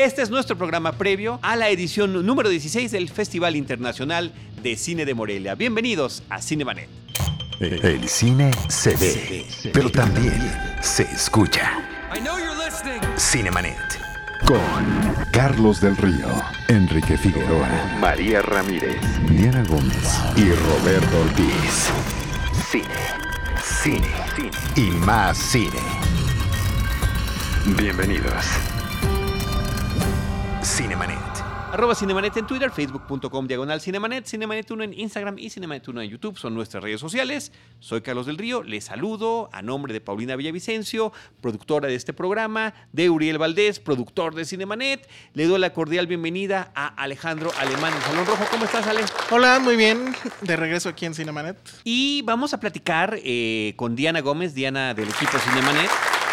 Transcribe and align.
Este 0.00 0.22
es 0.22 0.30
nuestro 0.30 0.56
programa 0.56 0.92
previo 0.92 1.38
a 1.42 1.56
la 1.56 1.68
edición 1.68 2.24
número 2.24 2.48
16 2.48 2.90
del 2.90 3.10
Festival 3.10 3.54
Internacional 3.54 4.32
de 4.62 4.74
Cine 4.76 5.04
de 5.04 5.12
Morelia. 5.12 5.54
Bienvenidos 5.54 6.22
a 6.30 6.40
Cinemanet. 6.40 6.88
El 7.60 8.08
cine 8.08 8.50
se 8.70 8.96
ve, 8.96 9.44
pero 9.74 9.90
también 9.90 10.40
se 10.80 11.02
escucha. 11.02 11.82
Cinemanet. 13.18 13.76
Con 14.46 15.14
Carlos 15.32 15.82
del 15.82 15.94
Río, 15.98 16.28
Enrique 16.68 17.18
Figueroa, 17.18 17.68
María 18.00 18.40
Ramírez, 18.40 18.96
Diana 19.28 19.62
Gómez 19.68 20.18
y 20.34 20.50
Roberto 20.50 21.20
Ortiz. 21.20 21.90
Cine, 22.70 22.86
cine, 23.62 24.08
cine 24.34 24.50
y 24.76 24.90
más 24.92 25.36
cine. 25.36 25.78
Bienvenidos. 27.76 28.46
Cinemanet. 30.62 31.18
Arroba 31.72 31.94
Cinemanet 31.94 32.36
en 32.36 32.46
Twitter, 32.46 32.70
facebook.com 32.70 33.46
diagonal 33.46 33.80
Cinemanet, 33.80 34.26
Cinemanet1 34.26 34.84
en 34.84 34.98
Instagram 34.98 35.38
y 35.38 35.48
Cinemanet1 35.48 36.02
en 36.02 36.10
YouTube 36.10 36.36
son 36.36 36.52
nuestras 36.52 36.82
redes 36.82 37.00
sociales. 37.00 37.52
Soy 37.78 38.02
Carlos 38.02 38.26
del 38.26 38.36
Río, 38.36 38.62
les 38.62 38.84
saludo 38.84 39.48
a 39.52 39.62
nombre 39.62 39.92
de 39.92 40.00
Paulina 40.00 40.36
Villavicencio, 40.36 41.12
productora 41.40 41.88
de 41.88 41.94
este 41.94 42.12
programa, 42.12 42.74
de 42.92 43.08
Uriel 43.08 43.38
Valdés, 43.38 43.78
productor 43.78 44.34
de 44.34 44.44
Cinemanet. 44.44 45.08
Le 45.32 45.46
doy 45.46 45.60
la 45.60 45.72
cordial 45.72 46.08
bienvenida 46.08 46.72
a 46.74 46.88
Alejandro 46.88 47.52
Alemán 47.58 47.94
en 47.94 48.02
Salón 48.02 48.26
Rojo. 48.26 48.44
¿Cómo 48.50 48.64
estás, 48.64 48.86
Ale? 48.86 49.02
Hola, 49.30 49.60
muy 49.60 49.76
bien. 49.76 50.14
De 50.42 50.56
regreso 50.56 50.88
aquí 50.88 51.06
en 51.06 51.14
Cinemanet. 51.14 51.56
Y 51.84 52.22
vamos 52.22 52.52
a 52.52 52.60
platicar 52.60 53.18
eh, 53.22 53.74
con 53.76 53.94
Diana 53.94 54.20
Gómez, 54.20 54.54
Diana 54.54 54.92
del 54.92 55.08
equipo 55.08 55.38
Cinemanet. 55.38 55.90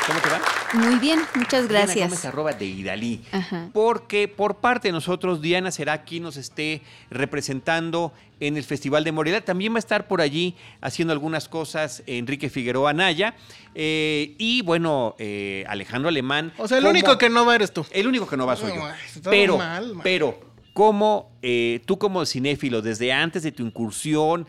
¿Cómo 0.07 0.19
te 0.21 0.29
va? 0.29 0.41
Muy 0.73 0.99
bien, 0.99 1.19
muchas 1.35 1.67
Diana 1.67 1.85
gracias. 1.85 2.09
Gómez, 2.09 2.25
arroba 2.25 2.53
de 2.53 2.65
Idalí. 2.65 3.21
Ajá. 3.31 3.69
Porque 3.73 4.27
por 4.29 4.55
parte 4.55 4.87
de 4.87 4.91
nosotros, 4.93 5.41
Diana 5.41 5.69
será 5.69 6.03
quien 6.03 6.23
nos 6.23 6.37
esté 6.37 6.81
representando 7.09 8.13
en 8.39 8.55
el 8.55 8.63
Festival 8.63 9.03
de 9.03 9.11
Morelia. 9.11 9.43
También 9.43 9.73
va 9.73 9.77
a 9.77 9.79
estar 9.79 10.07
por 10.07 10.21
allí 10.21 10.55
haciendo 10.79 11.11
algunas 11.11 11.49
cosas 11.49 12.03
Enrique 12.07 12.49
Figueroa 12.49 12.93
Naya. 12.93 13.35
Eh, 13.75 14.33
y 14.37 14.61
bueno, 14.61 15.15
eh, 15.19 15.65
Alejandro 15.67 16.07
Alemán. 16.09 16.53
O 16.57 16.67
sea, 16.69 16.77
el 16.77 16.83
como- 16.85 16.91
único 16.91 17.17
que 17.17 17.29
no 17.29 17.45
va 17.45 17.55
eres 17.55 17.73
tú. 17.73 17.85
El 17.91 18.07
único 18.07 18.27
que 18.27 18.37
no 18.37 18.45
va 18.45 18.55
soy 18.55 18.73
yo. 18.75 18.83
Pero, 19.29 19.57
mal, 19.57 19.93
pero, 20.03 20.39
como 20.73 21.31
eh, 21.41 21.81
tú 21.85 21.97
como 21.97 22.25
cinéfilo, 22.25 22.81
desde 22.81 23.11
antes 23.11 23.43
de 23.43 23.51
tu 23.51 23.63
incursión 23.65 24.47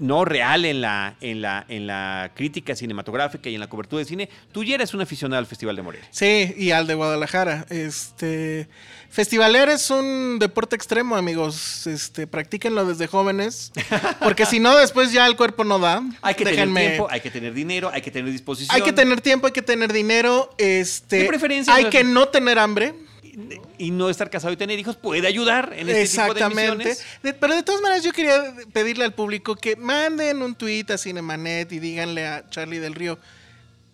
no 0.00 0.24
real 0.24 0.64
en 0.64 0.80
la, 0.80 1.16
en 1.20 1.40
la, 1.40 1.64
en 1.68 1.86
la 1.86 2.32
crítica 2.34 2.74
cinematográfica 2.74 3.48
y 3.48 3.54
en 3.54 3.60
la 3.60 3.68
cobertura 3.68 4.00
de 4.00 4.04
cine, 4.04 4.28
tú 4.50 4.64
ya 4.64 4.74
eres 4.74 4.92
un 4.94 5.00
aficionado 5.00 5.38
al 5.38 5.46
Festival 5.46 5.76
de 5.76 5.82
Morelia. 5.82 6.08
Sí, 6.10 6.54
y 6.56 6.70
al 6.72 6.86
de 6.86 6.94
Guadalajara. 6.94 7.66
Este. 7.70 8.68
Festivaler 9.10 9.68
es 9.68 9.90
un 9.90 10.38
deporte 10.38 10.74
extremo, 10.74 11.16
amigos. 11.16 11.86
Este, 11.86 12.26
practíquenlo 12.26 12.84
desde 12.86 13.06
jóvenes. 13.06 13.72
Porque 14.20 14.46
si 14.46 14.58
no, 14.58 14.76
después 14.76 15.12
ya 15.12 15.26
el 15.26 15.36
cuerpo 15.36 15.64
no 15.64 15.78
da. 15.78 16.02
Hay 16.22 16.34
que 16.34 16.44
Déjenme- 16.44 16.74
tener 16.74 16.88
tiempo, 16.90 17.08
hay 17.10 17.20
que 17.20 17.30
tener 17.30 17.54
dinero, 17.54 17.90
hay 17.92 18.02
que 18.02 18.10
tener 18.10 18.32
disposición. 18.32 18.74
Hay 18.74 18.82
que 18.82 18.92
tener 18.92 19.20
tiempo, 19.20 19.46
hay 19.46 19.52
que 19.52 19.62
tener 19.62 19.92
dinero. 19.92 20.54
Este. 20.58 21.18
De 21.18 21.24
preferencia, 21.26 21.74
Hay 21.74 21.86
que 21.90 22.04
no 22.04 22.28
tener 22.28 22.58
hambre. 22.58 22.94
Y 23.78 23.90
no 23.90 24.10
estar 24.10 24.28
casado 24.30 24.52
y 24.52 24.56
tener 24.56 24.78
hijos 24.78 24.96
puede 24.96 25.26
ayudar 25.26 25.72
en 25.76 25.88
este 25.88 26.06
tipo 26.06 26.34
de 26.34 26.40
Exactamente. 26.40 26.96
pero 27.40 27.54
de 27.54 27.62
todas 27.62 27.80
maneras, 27.80 28.04
yo 28.04 28.12
quería 28.12 28.54
pedirle 28.72 29.04
al 29.04 29.14
público 29.14 29.56
que 29.56 29.76
manden 29.76 30.42
un 30.42 30.54
tweet 30.54 30.86
a 30.90 30.98
Cinemanet 30.98 31.72
y 31.72 31.78
díganle 31.78 32.26
a 32.26 32.48
Charlie 32.50 32.78
del 32.78 32.94
Río: 32.94 33.18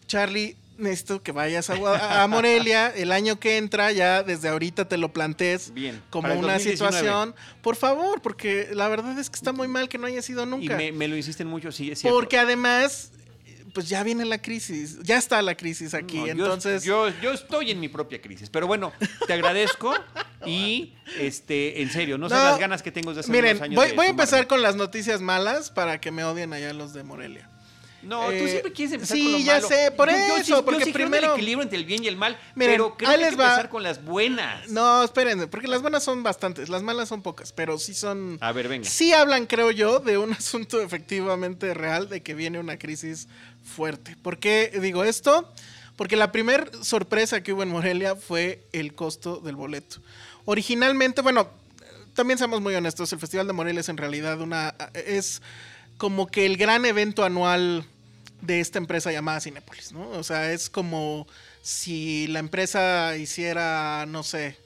Charlie, 0.07 0.57
necesito 0.77 1.23
que 1.23 1.33
vayas 1.33 1.71
a, 1.71 2.27
Morelia 2.29 2.89
el 2.89 3.13
año 3.13 3.39
que 3.39 3.59
entra, 3.59 3.93
ya 3.93 4.23
desde 4.23 4.49
ahorita 4.49 4.89
te 4.89 4.97
lo 4.97 5.13
plantees 5.13 5.73
Bien, 5.75 6.03
como 6.11 6.29
una 6.29 6.55
2019. 6.55 6.73
situación. 6.77 7.35
Por 7.63 7.77
favor, 7.77 8.23
porque 8.23 8.69
la 8.73 8.89
verdad 8.89 9.19
es 9.19 9.29
que 9.31 9.37
está 9.37 9.53
muy 9.53 9.69
mal 9.69 9.89
que 9.89 9.99
no 9.99 10.07
haya 10.07 10.23
sido 10.23 10.45
Y 10.45 10.47
nunca. 10.47 10.77
me, 10.77 10.93
me 10.93 11.09
lo 11.09 11.17
insisten 11.17 11.47
mucho, 11.47 11.73
sí, 11.73 11.91
es 11.91 12.01
cierto. 12.01 12.17
Porque 12.17 12.39
además, 12.39 13.13
pues 13.79 13.89
ya 13.89 14.03
viene 14.03 14.25
la 14.25 14.39
crisis, 14.39 14.99
ya 15.05 15.19
está 15.19 15.41
la 15.41 15.57
crisis 15.57 15.95
aquí. 15.95 16.17
No, 16.17 16.27
entonces, 16.27 16.83
yo, 16.83 17.11
yo 17.23 17.31
estoy 17.31 17.71
en 17.71 17.79
mi 17.79 17.89
propia 17.89 18.21
crisis, 18.21 18.51
pero 18.51 18.67
bueno, 18.67 18.93
te 19.25 19.33
agradezco 19.33 19.95
y 20.45 20.95
este, 21.21 21.81
en 21.81 21.89
serio, 21.89 22.19
no, 22.19 22.29
sé 22.29 22.35
No, 22.35 22.43
las 22.43 22.59
ganas 22.59 22.83
que 22.83 22.91
tengo 22.91 23.15
de 23.15 23.21
hace 23.21 23.31
miren, 23.31 23.53
unos 23.53 23.63
años 23.63 23.95
voy, 23.95 24.07
a 24.07 24.09
empezar 24.09 24.49
con 24.49 24.63
las 24.63 24.75
noticias 24.75 25.21
malas 25.21 25.71
para 25.71 26.01
que 26.01 26.11
me 26.11 26.25
odien 26.25 26.53
allá 26.53 26.73
los 26.73 26.93
de 26.93 27.05
Morelia. 27.05 27.49
No, 28.03 28.27
tú 28.27 28.31
Eh, 28.33 28.49
siempre 28.49 28.73
quieres 28.73 28.95
empezar 28.95 29.17
sí, 29.17 29.25
con 29.25 29.33
lo 29.33 29.39
ya 29.41 29.55
malo. 29.55 29.69
sé, 29.69 29.91
por 29.91 30.09
Yo- 30.09 30.17
yo 30.17 30.25
eso, 30.37 30.45
sí- 30.45 30.51
yo 30.51 30.65
porque 30.65 30.85
sí 30.85 30.93
creo 30.93 31.07
en 31.07 31.11
primero- 31.13 31.33
el 31.35 31.39
equilibrio 31.39 31.63
entre 31.65 31.79
el 31.79 31.85
bien 31.85 32.05
y 32.05 32.07
el 32.07 32.17
mal, 32.17 32.39
Miren, 32.55 32.75
pero 32.75 32.97
creo 32.97 32.97
que 32.97 33.07
hay 33.17 33.21
que 33.23 33.29
empezar 33.29 33.69
con 33.69 33.83
las 33.83 34.05
buenas. 34.05 34.69
No, 34.69 35.03
espérenme, 35.03 35.49
porque 35.49 35.67
las 35.67 35.83
buenas 35.83 36.05
son 36.05 36.23
bastantes, 36.23 36.69
las 36.69 36.83
malas 36.83 37.09
son 37.09 37.23
pocas, 37.23 37.53
pero 37.53 37.77
sí 37.79 37.95
son... 37.95 38.39
A 38.41 38.53
ver, 38.53 38.69
venga. 38.69 38.89
Sí 38.89 39.13
hablan, 39.13 39.47
creo 39.47 39.73
yo, 39.73 39.99
de 39.99 40.17
un 40.17 40.33
asunto 40.39 40.81
efectivamente 40.81 41.75
real, 41.75 42.09
de 42.09 42.23
que 42.23 42.35
viene 42.35 42.61
una 42.61 42.79
crisis 42.79 43.27
fuerte. 43.65 44.17
¿Por 44.23 44.39
qué 44.39 44.71
digo 44.81 45.03
esto? 45.05 45.53
Porque 45.97 46.15
la 46.15 46.31
primera 46.31 46.67
sorpresa 46.83 47.43
que 47.43 47.53
hubo 47.53 47.65
en 47.65 47.71
Morelia 47.71 48.15
fue 48.15 48.63
el 48.73 48.95
costo 48.95 49.39
del 49.41 49.57
boleto. 49.57 49.97
Originalmente, 50.45 51.21
bueno, 51.21 51.49
también 52.15 52.39
seamos 52.39 52.61
muy 52.61 52.75
honestos, 52.75 53.13
el 53.13 53.19
Festival 53.19 53.47
de 53.49 53.53
Morelia 53.53 53.81
es 53.81 53.89
en 53.89 53.97
realidad 53.97 54.41
una... 54.41 54.75
es 54.95 55.43
como 55.99 56.29
que 56.29 56.47
el 56.47 56.57
gran 56.57 56.85
evento 56.87 57.25
anual 57.25 57.85
de 58.41 58.61
esta 58.61 58.79
empresa 58.79 59.13
llamada 59.13 59.41
Cinépolis, 59.41 59.93
¿no? 59.93 60.09
O 60.11 60.23
sea, 60.23 60.53
es 60.53 60.71
como 60.71 61.27
si 61.61 62.29
la 62.29 62.39
empresa 62.39 63.17
hiciera, 63.17 64.07
no 64.07 64.23
sé, 64.23 64.57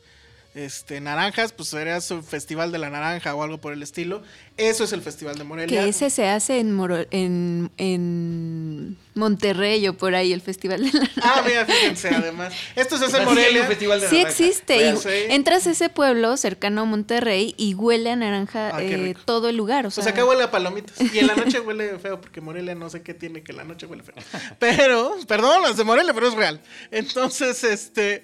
este, 0.55 1.01
naranjas, 1.01 1.53
pues 1.53 1.71
sería 1.71 2.01
su 2.03 2.23
festival 2.23 2.73
de 2.73 2.79
la 2.79 2.91
naranja 2.91 3.35
o 3.35 3.43
algo 3.43 3.59
por 3.59 3.73
el 3.73 3.83
estilo. 3.83 4.23
Eso 4.59 4.85
es 4.85 4.93
el 4.93 5.01
Festival 5.01 5.37
de 5.37 5.45
Morelia. 5.45 5.83
Que 5.83 5.89
ese 5.89 6.11
se 6.11 6.29
hace 6.29 6.61
en, 6.61 6.79
en 7.11 7.71
Monterrey 9.15 9.87
o 9.89 9.95
por 9.97 10.15
ahí, 10.15 10.33
el 10.33 10.41
Festival 10.41 10.83
de 10.91 10.99
la 10.99 11.11
Ah, 11.23 11.43
mira, 11.47 11.67
fíjense, 11.67 12.09
además. 12.09 12.55
Esto 12.77 12.97
se 12.99 13.05
hace 13.07 13.19
en 13.19 13.25
Morelia. 13.27 13.67
festival 13.67 14.01
de 14.01 14.09
Sí 14.09 14.17
naranja. 14.23 14.31
existe. 14.31 14.77
Y. 15.29 15.33
Entras 15.33 15.67
a 15.67 15.73
ese 15.73 15.89
pueblo 15.89 16.37
cercano 16.37 16.83
a 16.83 16.85
Monterrey 16.85 17.55
y 17.59 17.75
huele 17.75 18.11
a 18.11 18.17
naranja 18.17 18.71
Ah, 18.75 18.83
eh, 18.83 19.15
todo 19.25 19.49
el 19.49 19.57
lugar. 19.57 19.87
O 19.87 19.91
sea, 19.91 20.03
Pues 20.03 20.13
acá 20.15 20.25
huele 20.25 20.45
a 20.45 20.51
palomitas. 20.51 20.99
Y 21.13 21.19
en 21.19 21.27
la 21.27 21.35
noche 21.35 21.61
huele 21.61 21.99
feo, 21.99 22.21
porque 22.21 22.41
Morelia 22.41 22.75
no 22.75 22.89
sé 22.89 23.03
qué 23.03 23.13
tiene 23.15 23.43
que 23.43 23.53
en 23.53 23.59
la 23.59 23.65
noche 23.65 23.87
huele 23.87 24.03
feo. 24.03 24.15
Pero, 24.59 25.17
perdón, 25.29 25.63
los 25.63 25.77
de 25.77 25.85
Morelia, 25.85 26.15
pero 26.15 26.29
es 26.29 26.35
real. 26.35 26.61
Entonces, 26.91 27.63
este. 27.65 28.23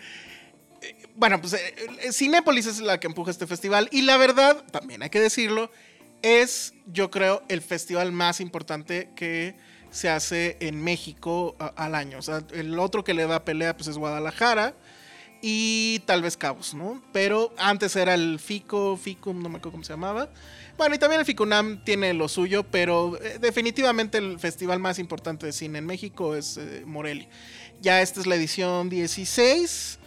eh, 0.80 0.96
Bueno, 1.14 1.40
pues 1.40 1.52
eh, 1.54 2.12
Cinépolis 2.12 2.66
es 2.66 2.80
la 2.80 2.98
que 3.00 3.06
empuja 3.08 3.30
este 3.30 3.46
festival. 3.46 3.88
Y 3.92 4.02
la 4.02 4.16
verdad, 4.16 4.64
también 4.70 5.02
hay 5.02 5.10
que 5.10 5.20
decirlo, 5.20 5.70
es, 6.22 6.72
yo 6.86 7.10
creo, 7.10 7.42
el 7.48 7.60
festival 7.62 8.12
más 8.12 8.40
importante 8.40 9.10
que 9.16 9.56
se 9.90 10.08
hace 10.08 10.56
en 10.60 10.82
México 10.82 11.56
al 11.76 11.94
año. 11.94 12.18
O 12.18 12.22
sea, 12.22 12.42
el 12.52 12.78
otro 12.78 13.04
que 13.04 13.14
le 13.14 13.26
da 13.26 13.44
pelea 13.44 13.76
pues 13.76 13.88
es 13.88 13.98
Guadalajara 13.98 14.74
y 15.40 16.00
tal 16.00 16.22
vez 16.22 16.36
Cabos, 16.36 16.74
¿no? 16.74 17.02
Pero 17.12 17.54
antes 17.58 17.94
era 17.96 18.14
el 18.14 18.38
FICO, 18.38 18.96
FICUM, 18.96 19.42
no 19.42 19.48
me 19.48 19.58
acuerdo 19.58 19.72
cómo 19.72 19.84
se 19.84 19.92
llamaba. 19.92 20.28
Bueno, 20.76 20.94
y 20.94 20.98
también 20.98 21.20
el 21.20 21.26
FICUNAM 21.26 21.84
tiene 21.84 22.12
lo 22.14 22.28
suyo, 22.28 22.64
pero 22.64 23.20
eh, 23.22 23.38
definitivamente 23.40 24.18
el 24.18 24.38
festival 24.38 24.78
más 24.78 24.98
importante 24.98 25.46
de 25.46 25.52
cine 25.52 25.78
en 25.78 25.86
México 25.86 26.34
es 26.34 26.56
eh. 26.56 26.84
Ya 27.80 28.02
esta 28.02 28.20
es 28.20 28.26
la 28.26 28.34
edición 28.34 28.88
16, 28.88 29.98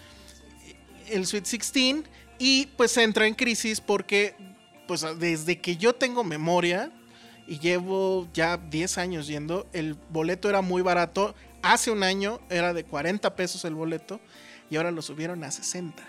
el 1.10 1.26
Sweet 1.26 1.44
16, 1.46 2.04
y 2.38 2.66
pues 2.76 2.98
entra 2.98 3.28
en 3.28 3.34
crisis 3.34 3.80
porque 3.80 4.36
pues 4.88 5.06
desde 5.20 5.60
que 5.60 5.78
yo 5.78 5.94
tengo 5.94 6.24
memoria 6.24 6.92
y 7.52 7.60
llevo 7.60 8.30
ya 8.34 8.56
10 8.56 8.98
años 8.98 9.28
yendo, 9.28 9.68
el 9.74 9.98
boleto 10.08 10.48
era 10.48 10.62
muy 10.62 10.82
barato. 10.82 11.36
Hace 11.62 11.92
un 11.92 12.02
año 12.02 12.40
era 12.50 12.74
de 12.74 12.86
40 12.86 13.36
pesos 13.36 13.66
el 13.66 13.76
boleto 13.76 14.22
y 14.70 14.78
ahora 14.78 14.90
lo 14.90 15.02
subieron 15.02 15.44
a 15.44 15.52
60. 15.52 16.02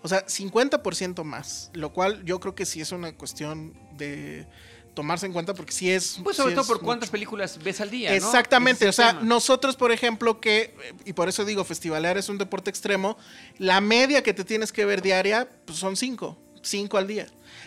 O 0.00 0.06
sea, 0.06 0.24
50% 0.24 1.24
más, 1.24 1.70
lo 1.72 1.92
cual 1.92 2.24
yo 2.24 2.38
creo 2.38 2.54
que 2.54 2.66
sí 2.66 2.80
es 2.80 2.92
una 2.92 3.12
cuestión 3.16 3.74
de 3.96 4.46
tomarse 4.94 5.26
en 5.26 5.32
cuenta 5.32 5.54
porque 5.54 5.72
sí 5.72 5.90
es... 5.90 6.20
Pues 6.22 6.36
sí 6.36 6.42
sobre 6.42 6.54
todo 6.54 6.64
por 6.68 6.76
mucho. 6.76 6.86
cuántas 6.86 7.10
películas 7.10 7.58
ves 7.60 7.80
al 7.80 7.90
día. 7.90 8.14
Exactamente, 8.14 8.86
o 8.86 8.92
sea, 8.92 9.14
nosotros, 9.14 9.74
por 9.74 9.90
ejemplo, 9.90 10.40
que, 10.40 10.76
y 11.04 11.14
por 11.14 11.28
eso 11.28 11.44
digo, 11.44 11.64
festivalear 11.64 12.16
es 12.16 12.28
un 12.28 12.38
deporte 12.38 12.70
extremo, 12.70 13.18
la 13.58 13.80
media 13.80 14.22
que 14.22 14.34
te 14.34 14.44
tienes 14.44 14.70
que 14.70 14.84
ver 14.84 15.02
diaria 15.02 15.48
pues 15.64 15.80
son 15.80 15.96
cinco, 15.96 16.38
cinco 16.62 16.96
al 16.96 17.08
día. 17.08 17.26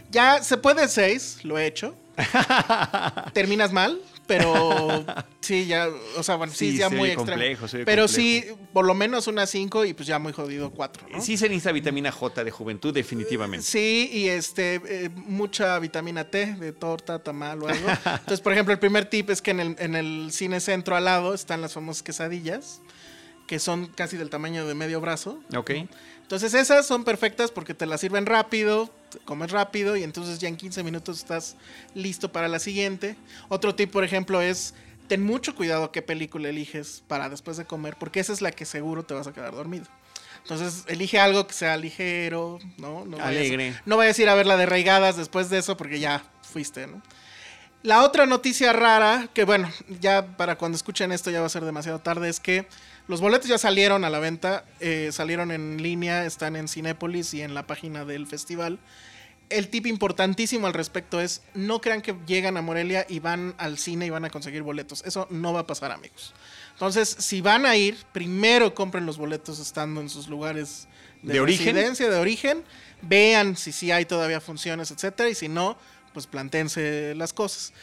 Ya 0.09 0.41
se 0.41 0.55
puede 0.55 0.87
seis, 0.87 1.39
lo 1.43 1.57
he 1.57 1.67
hecho. 1.67 1.97
Terminas 3.33 3.71
mal, 3.71 3.99
pero 4.27 5.05
sí, 5.41 5.65
ya, 5.65 5.87
o 6.17 6.23
sea, 6.23 6.35
bueno, 6.35 6.53
sí, 6.53 6.71
Sí, 6.71 6.77
ya 6.77 6.89
se 6.89 6.95
muy 6.95 7.13
complejo, 7.15 7.67
se 7.67 7.79
ve 7.79 7.85
pero 7.85 8.03
complejo. 8.03 8.47
sí, 8.47 8.65
por 8.71 8.85
lo 8.85 8.93
menos 8.93 9.27
unas 9.27 9.49
cinco 9.49 9.83
y 9.85 9.93
pues 9.93 10.07
ya 10.07 10.19
muy 10.19 10.33
jodido 10.33 10.71
cuatro, 10.71 11.07
¿no? 11.09 11.21
Sí 11.21 11.37
se 11.37 11.49
necesita 11.49 11.71
vitamina 11.71 12.11
J 12.11 12.43
de 12.43 12.51
juventud, 12.51 12.93
definitivamente. 12.93 13.65
Sí, 13.65 14.09
y 14.13 14.27
este 14.29 14.81
eh, 14.85 15.09
mucha 15.15 15.77
vitamina 15.79 16.25
T 16.25 16.55
de 16.55 16.71
torta, 16.71 17.19
tamal 17.19 17.63
o 17.63 17.67
algo. 17.67 17.89
Entonces, 17.89 18.41
por 18.41 18.53
ejemplo, 18.53 18.73
el 18.73 18.79
primer 18.79 19.05
tip 19.05 19.29
es 19.29 19.41
que 19.41 19.51
en 19.51 19.59
el, 19.59 19.75
en 19.79 19.95
el 19.95 20.31
cine 20.31 20.59
centro 20.59 20.95
al 20.95 21.05
lado 21.05 21.33
están 21.33 21.61
las 21.61 21.73
famosas 21.73 22.03
quesadillas, 22.03 22.81
que 23.47 23.59
son 23.59 23.87
casi 23.87 24.17
del 24.17 24.29
tamaño 24.29 24.65
de 24.65 24.73
medio 24.73 25.01
brazo. 25.01 25.41
Ok. 25.55 25.71
Entonces 26.23 26.53
esas 26.53 26.87
son 26.87 27.03
perfectas 27.03 27.51
porque 27.51 27.73
te 27.73 27.85
las 27.85 28.01
sirven 28.01 28.25
rápido, 28.25 28.89
comes 29.25 29.51
rápido 29.51 29.95
y 29.95 30.03
entonces 30.03 30.39
ya 30.39 30.47
en 30.47 30.57
15 30.57 30.83
minutos 30.83 31.19
estás 31.19 31.55
listo 31.93 32.31
para 32.31 32.47
la 32.47 32.59
siguiente. 32.59 33.15
Otro 33.49 33.75
tip, 33.75 33.91
por 33.91 34.03
ejemplo, 34.03 34.41
es 34.41 34.73
ten 35.07 35.23
mucho 35.23 35.55
cuidado 35.55 35.91
qué 35.91 36.01
película 36.01 36.49
eliges 36.49 37.03
para 37.07 37.29
después 37.29 37.57
de 37.57 37.65
comer, 37.65 37.97
porque 37.99 38.19
esa 38.19 38.33
es 38.33 38.41
la 38.41 38.51
que 38.51 38.65
seguro 38.65 39.03
te 39.03 39.13
vas 39.13 39.27
a 39.27 39.33
quedar 39.33 39.53
dormido. 39.53 39.85
Entonces, 40.41 40.83
elige 40.87 41.19
algo 41.19 41.47
que 41.47 41.53
sea 41.53 41.77
ligero, 41.77 42.59
¿no? 42.77 43.05
no 43.05 43.17
Alegre. 43.23 43.79
no 43.85 43.95
vayas 43.95 44.19
a 44.19 44.21
ir 44.23 44.29
a 44.29 44.35
ver 44.35 44.45
la 44.45 44.57
de 44.57 44.65
Reigadas 44.65 45.15
después 45.15 45.49
de 45.49 45.59
eso 45.59 45.77
porque 45.77 45.99
ya 45.99 46.23
fuiste, 46.41 46.87
¿no? 46.87 47.01
La 47.81 48.03
otra 48.03 48.25
noticia 48.25 48.71
rara, 48.71 49.27
que 49.33 49.43
bueno, 49.43 49.69
ya 49.99 50.37
para 50.37 50.57
cuando 50.57 50.77
escuchen 50.77 51.11
esto 51.11 51.31
ya 51.31 51.41
va 51.41 51.47
a 51.47 51.49
ser 51.49 51.65
demasiado 51.65 51.99
tarde, 51.99 52.29
es 52.29 52.39
que 52.39 52.65
los 53.07 53.19
boletos 53.19 53.47
ya 53.49 53.57
salieron 53.57 54.05
a 54.05 54.09
la 54.09 54.19
venta, 54.19 54.65
eh, 54.79 55.09
salieron 55.11 55.51
en 55.51 55.81
línea, 55.81 56.25
están 56.25 56.55
en 56.55 56.67
Cinépolis 56.67 57.33
y 57.33 57.41
en 57.41 57.53
la 57.53 57.67
página 57.67 58.05
del 58.05 58.27
festival. 58.27 58.79
El 59.49 59.67
tip 59.67 59.85
importantísimo 59.85 60.67
al 60.67 60.73
respecto 60.73 61.19
es, 61.19 61.41
no 61.53 61.81
crean 61.81 62.01
que 62.01 62.15
llegan 62.25 62.55
a 62.55 62.61
Morelia 62.61 63.05
y 63.09 63.19
van 63.19 63.53
al 63.57 63.77
cine 63.77 64.05
y 64.05 64.09
van 64.09 64.25
a 64.25 64.29
conseguir 64.29 64.63
boletos. 64.63 65.03
Eso 65.05 65.27
no 65.29 65.51
va 65.53 65.61
a 65.61 65.67
pasar, 65.67 65.91
amigos. 65.91 66.33
Entonces, 66.71 67.09
si 67.19 67.41
van 67.41 67.65
a 67.65 67.75
ir, 67.75 67.97
primero 68.13 68.73
compren 68.73 69.05
los 69.05 69.17
boletos 69.17 69.59
estando 69.59 69.99
en 69.99 70.09
sus 70.09 70.27
lugares 70.27 70.87
de, 71.21 71.33
¿De 71.33 71.39
origen? 71.41 71.75
de 71.75 72.15
origen. 72.15 72.63
Vean 73.01 73.57
si 73.57 73.73
sí 73.73 73.91
hay 73.91 74.05
todavía 74.05 74.39
funciones, 74.39 74.91
etcétera. 74.91 75.29
Y 75.29 75.35
si 75.35 75.49
no, 75.49 75.77
pues 76.13 76.25
plantéense 76.25 77.13
las 77.15 77.33
cosas. 77.33 77.73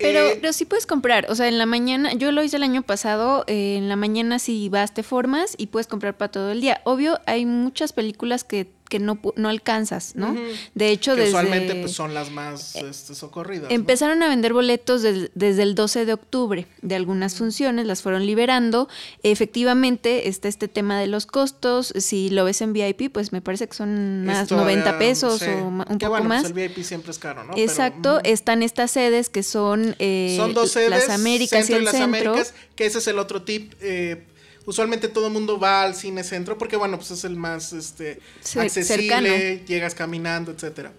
Pero, 0.00 0.20
Eh, 0.20 0.38
pero 0.40 0.52
sí 0.52 0.64
puedes 0.64 0.86
comprar, 0.86 1.26
o 1.30 1.34
sea, 1.34 1.46
en 1.48 1.58
la 1.58 1.66
mañana, 1.66 2.12
yo 2.14 2.32
lo 2.32 2.42
hice 2.42 2.56
el 2.56 2.62
año 2.62 2.82
pasado, 2.82 3.44
eh, 3.46 3.76
en 3.76 3.88
la 3.88 3.96
mañana 3.96 4.38
si 4.38 4.68
vas 4.68 4.94
te 4.94 5.02
formas 5.02 5.54
y 5.58 5.66
puedes 5.66 5.86
comprar 5.86 6.16
para 6.16 6.30
todo 6.30 6.50
el 6.52 6.60
día. 6.60 6.80
Obvio, 6.84 7.20
hay 7.26 7.44
muchas 7.46 7.92
películas 7.92 8.42
que, 8.44 8.66
que 8.90 8.98
no, 8.98 9.18
no 9.36 9.48
alcanzas, 9.48 10.16
¿no? 10.16 10.36
De 10.74 10.90
hecho, 10.90 11.12
que 11.14 11.20
desde... 11.22 11.30
usualmente 11.30 11.74
pues, 11.76 11.92
son 11.92 12.12
las 12.12 12.30
más 12.30 12.76
este, 12.76 13.14
socorridas. 13.14 13.70
¿no? 13.70 13.74
Empezaron 13.74 14.22
a 14.22 14.28
vender 14.28 14.52
boletos 14.52 15.00
des- 15.00 15.30
desde 15.34 15.62
el 15.62 15.74
12 15.74 16.04
de 16.04 16.12
octubre 16.12 16.66
de 16.82 16.94
algunas 16.96 17.36
funciones, 17.36 17.86
las 17.86 18.02
fueron 18.02 18.26
liberando. 18.26 18.88
Efectivamente, 19.22 20.28
está 20.28 20.48
este 20.48 20.68
tema 20.68 20.98
de 21.00 21.06
los 21.06 21.24
costos. 21.24 21.94
Si 21.96 22.28
lo 22.30 22.44
ves 22.44 22.60
en 22.60 22.72
VIP, 22.72 23.10
pues 23.12 23.32
me 23.32 23.40
parece 23.40 23.68
que 23.68 23.74
son 23.74 24.24
más 24.26 24.42
Es 24.42 24.48
todavía, 24.48 24.76
90 24.76 24.98
pesos 24.98 25.38
sí. 25.38 25.46
o 25.46 25.68
un 25.68 25.78
poco 25.86 26.08
bueno, 26.08 26.28
más. 26.28 26.42
Pues 26.42 26.52
el 26.56 26.68
VIP 26.68 26.84
siempre 26.84 27.12
es 27.12 27.18
caro, 27.18 27.44
¿no? 27.44 27.54
Exacto, 27.56 28.14
ujú. 28.16 28.20
están 28.24 28.62
estas 28.62 28.90
sedes 28.90 29.30
que 29.30 29.42
son, 29.42 29.94
eh, 30.00 30.34
Son 30.36 30.52
dos 30.52 30.72
sedes, 30.72 30.90
las 30.90 31.08
Américas 31.08 31.70
y 31.70 31.74
el 31.74 31.84
las 31.84 31.92
centro. 31.96 32.32
Américas, 32.32 32.54
que 32.74 32.86
ese 32.86 32.98
es 32.98 33.06
el 33.06 33.18
otro 33.18 33.42
tip. 33.42 33.72
eh, 33.80 34.26
usualmente 34.66 35.08
todo 35.08 35.26
el 35.28 35.32
mundo 35.32 35.58
va 35.58 35.82
al 35.82 35.94
cine 35.94 36.22
centro 36.24 36.58
porque, 36.58 36.76
bueno, 36.76 36.96
pues 36.98 37.10
es 37.10 37.24
el 37.24 37.36
más 37.36 37.72
este, 37.72 38.20
Ce- 38.42 38.60
accesible, 38.60 39.02
cercano. 39.08 39.66
llegas 39.66 39.94
caminando, 39.94 40.52
etcétera. 40.52 40.92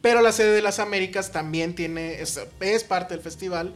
Pero 0.00 0.20
la 0.20 0.32
sede 0.32 0.52
de 0.52 0.62
las 0.62 0.78
Américas 0.80 1.30
también 1.30 1.74
tiene, 1.74 2.20
es, 2.20 2.40
es 2.60 2.84
parte 2.84 3.14
del 3.14 3.22
festival. 3.22 3.74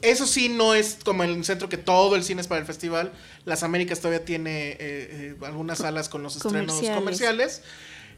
Eso 0.00 0.26
sí, 0.26 0.48
no 0.48 0.74
es 0.74 0.98
como 1.04 1.24
el 1.24 1.44
centro 1.44 1.68
que 1.68 1.76
todo 1.76 2.16
el 2.16 2.22
cine 2.24 2.40
es 2.40 2.46
para 2.46 2.60
el 2.60 2.66
festival. 2.66 3.12
Las 3.44 3.62
Américas 3.64 3.98
todavía 4.00 4.24
tiene 4.24 4.70
eh, 4.70 4.78
eh, 4.80 5.36
algunas 5.44 5.78
salas 5.78 6.08
con 6.08 6.22
los 6.22 6.36
estrenos 6.36 6.66
Comerciales. 6.72 6.98
comerciales. 6.98 7.62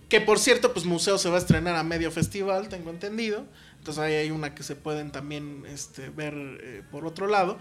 Que 0.09 0.21
por 0.21 0.39
cierto, 0.39 0.73
pues 0.73 0.85
Museo 0.87 1.19
se 1.19 1.29
va 1.29 1.37
a 1.37 1.41
estrenar 1.41 1.77
a 1.77 1.83
medio 1.83 2.11
festival, 2.11 2.69
tengo 2.69 2.91
entendido. 2.91 3.47
Entonces 3.79 4.03
ahí 4.03 4.15
hay 4.15 4.31
una 4.31 4.55
que 4.55 4.63
se 4.63 4.77
pueden 4.77 5.11
también 5.11 5.65
este, 5.73 6.11
ver 6.11 6.35
eh, 6.37 6.83
por 6.91 7.07
otro 7.07 7.27
lado. 7.27 7.59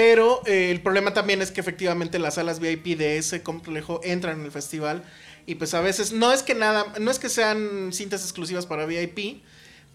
Pero 0.00 0.40
eh, 0.46 0.70
el 0.70 0.80
problema 0.80 1.12
también 1.12 1.42
es 1.42 1.50
que 1.50 1.60
efectivamente 1.60 2.18
las 2.18 2.36
salas 2.36 2.58
VIP 2.58 2.96
de 2.96 3.18
ese 3.18 3.42
complejo 3.42 4.00
entran 4.02 4.38
en 4.40 4.46
el 4.46 4.50
festival. 4.50 5.04
Y 5.44 5.56
pues 5.56 5.74
a 5.74 5.82
veces 5.82 6.12
no 6.12 6.32
es 6.32 6.42
que 6.42 6.54
nada, 6.54 6.86
no 6.98 7.10
es 7.10 7.18
que 7.18 7.28
sean 7.28 7.92
cintas 7.92 8.22
exclusivas 8.22 8.64
para 8.64 8.86
VIP, 8.86 9.42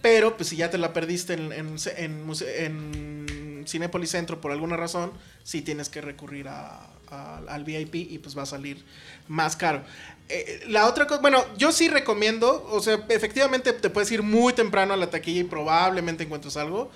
pero 0.04 0.38
pues 0.38 0.50
si 0.50 0.58
ya 0.58 0.70
te 0.70 0.78
la 0.78 0.94
perdiste 0.94 1.34
en, 1.34 1.52
en, 1.52 1.76
en, 1.98 2.32
en 2.60 3.66
Cinépolis 3.68 4.12
Centro 4.12 4.40
por 4.42 4.52
alguna 4.52 4.78
razón, 4.78 5.12
sí 5.44 5.64
tienes 5.64 5.90
que 5.90 6.02
recurrir 6.02 6.50
a- 6.50 6.88
a- 7.10 7.42
al 7.48 7.64
VIP 7.64 7.96
y 7.96 8.20
pues 8.20 8.38
va 8.38 8.44
a 8.44 8.46
salir 8.46 8.86
más 9.28 9.56
caro. 9.56 9.82
Eh, 10.30 10.66
la 10.68 10.86
otra 10.88 11.08
cosa, 11.08 11.20
bueno, 11.22 11.44
yo 11.58 11.72
sí 11.72 11.88
recomiendo, 11.90 12.64
o 12.70 12.80
sea, 12.80 13.04
efectivamente 13.10 13.74
te 13.74 13.90
puedes 13.90 14.12
ir 14.12 14.22
muy 14.22 14.54
temprano 14.54 14.94
a 14.94 14.98
la 14.98 15.10
taquilla 15.10 15.42
y 15.42 15.46
probablemente 15.46 16.26
encuentres 16.26 16.58
algo, 16.58 16.92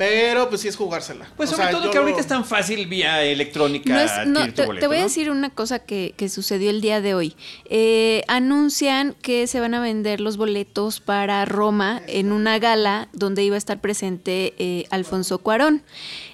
pero 0.00 0.48
pues 0.48 0.62
sí 0.62 0.68
es 0.68 0.76
jugársela. 0.76 1.28
Pues 1.36 1.50
O 1.50 1.56
sobre 1.56 1.68
sea, 1.68 1.78
todo 1.78 1.90
que 1.90 1.98
ahorita 1.98 2.16
lo- 2.16 2.20
es 2.22 2.26
tan 2.26 2.46
fácil 2.46 2.86
vía 2.86 3.22
electrónica 3.22 3.92
No 3.92 4.00
es- 4.00 4.10
no, 4.26 4.40
adquirir 4.40 4.54
tu 4.54 4.62
te, 4.62 4.66
boleto, 4.66 4.80
te 4.80 4.86
voy 4.86 4.96
a 4.96 5.02
decir 5.02 5.30
una 5.30 5.50
cosa 5.50 5.80
que, 5.80 6.14
que 6.16 6.30
sucedió 6.30 6.70
el 6.70 6.80
día 6.80 7.02
de 7.02 7.12
hoy. 7.14 7.36
Eh, 7.66 8.22
anuncian 8.26 9.14
que 9.20 9.46
se 9.46 9.60
van 9.60 9.74
a 9.74 9.80
vender 9.82 10.22
los 10.22 10.38
boletos 10.38 11.00
para 11.00 11.44
Roma 11.44 12.00
en 12.06 12.32
una 12.32 12.58
gala 12.58 13.08
donde 13.12 13.44
iba 13.44 13.56
a 13.56 13.58
estar 13.58 13.82
presente 13.82 14.54
eh, 14.58 14.86
Alfonso 14.90 15.36
Cuarón. 15.36 15.82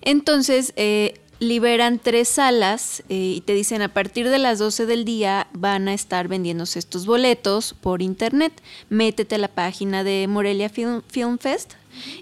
Entonces, 0.03 0.73
eh, 0.77 1.15
liberan 1.41 1.99
tres 1.99 2.29
salas 2.29 3.03
eh, 3.09 3.15
y 3.37 3.41
te 3.41 3.53
dicen 3.53 3.83
a 3.83 3.89
partir 3.93 4.29
de 4.31 4.39
las 4.39 4.59
12 4.61 4.87
del 4.87 5.05
día 5.05 5.49
van 5.53 5.89
a 5.89 5.93
estar 5.93 6.29
vendiéndose 6.29 6.79
estos 6.79 7.05
boletos 7.05 7.75
por 7.75 8.01
internet. 8.01 8.53
Métete 8.91 9.35
a 9.35 9.39
la 9.39 9.49
página 9.49 10.05
de 10.05 10.29
Morelia 10.29 10.69
Film, 10.69 11.03
Film 11.09 11.39
Fest 11.39 11.75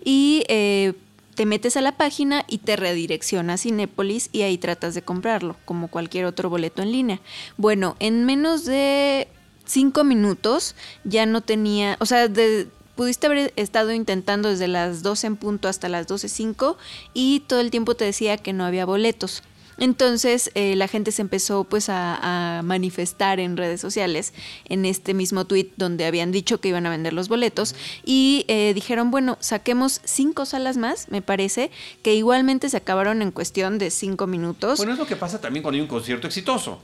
y 0.05 0.43
eh, 0.49 0.95
te 1.35 1.47
metes 1.47 1.77
a 1.77 1.81
la 1.81 1.97
página 1.97 2.45
y 2.49 2.59
te 2.59 2.77
redirecciona 2.77 3.55
a 3.55 3.59
Cinépolis 3.59 4.29
y 4.33 4.43
ahí 4.43 4.59
tratas 4.59 4.95
de 4.95 5.03
comprarlo, 5.03 5.57
como 5.65 5.89
cualquier 5.89 6.25
otro 6.27 6.49
boleto 6.51 6.83
en 6.83 6.93
línea. 6.93 7.21
Bueno, 7.57 7.97
en 8.01 8.25
menos 8.25 8.65
de 8.65 9.29
cinco 9.65 10.05
minutos 10.05 10.75
ya 11.05 11.27
no 11.27 11.41
tenía, 11.41 11.97
o 12.01 12.07
sea, 12.07 12.29
de- 12.29 12.69
pudiste 12.97 13.27
haber 13.27 13.53
estado 13.57 13.93
intentando 13.93 14.49
desde 14.49 14.69
las 14.69 15.03
12 15.03 15.27
en 15.27 15.37
punto 15.37 15.67
hasta 15.69 15.89
las 15.89 16.07
12.05 16.07 16.77
y 17.13 17.41
todo 17.41 17.61
el 17.61 17.71
tiempo 17.73 17.97
te 17.97 18.05
decía 18.05 18.37
que 18.37 18.53
no 18.53 18.65
había 18.65 18.85
boletos. 18.87 19.43
Entonces 19.79 20.51
eh, 20.55 20.77
la 20.77 20.89
gente 20.89 21.13
se 21.13 21.23
empezó 21.23 21.65
pues 21.65 21.89
a, 21.89 22.59
a 22.59 22.63
manifestar 22.63 23.41
en 23.41 23.57
redes 23.57 23.81
sociales 23.81 24.33
en 24.67 24.85
este 24.85 25.15
mismo 25.15 25.45
tweet 25.45 25.69
donde 25.77 26.07
habían 26.07 26.33
dicho 26.33 26.61
que 26.61 26.69
iban 26.69 26.87
a 26.87 26.91
vender 26.91 27.13
los 27.13 27.29
boletos 27.29 27.75
y 28.05 28.45
eh, 28.49 28.73
dijeron 28.75 29.11
bueno 29.11 29.37
saquemos 29.41 30.01
cinco 30.05 30.47
salas 30.47 30.77
más 30.77 31.09
me 31.11 31.23
parece 31.23 31.71
que 32.03 32.15
igualmente 32.15 32.69
se 32.69 32.77
acabaron 32.77 33.23
en 33.23 33.31
cuestión 33.31 33.79
de 33.79 33.91
cinco 33.91 34.27
minutos. 34.27 34.79
Bueno, 34.79 34.93
es 34.93 34.99
lo 34.99 35.07
que 35.07 35.17
pasa 35.17 35.41
también 35.41 35.63
cuando 35.63 35.77
hay 35.77 35.83
un 35.83 35.89
concierto 35.89 36.27
exitoso. 36.27 36.81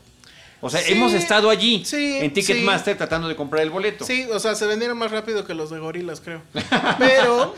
O 0.63 0.69
sea, 0.69 0.81
Sí, 0.81 0.93
hemos 0.93 1.15
estado 1.15 1.49
allí 1.49 1.83
sí, 1.85 2.19
en 2.21 2.33
Ticketmaster 2.33 2.97
tratando 2.97 3.29
de 3.29 3.37
comprar 3.37 3.63
el 3.63 3.71
boleto. 3.71 4.05
Sí, 4.05 4.27
o 4.31 4.39
sea, 4.39 4.55
se 4.55 4.67
vendieron 4.67 4.99
más 4.99 5.11
rápido 5.11 5.47
que 5.47 5.55
los 5.55 5.71
de 5.71 5.79
gorilas, 5.79 6.21
creo. 6.21 6.43
Pero 6.99 7.55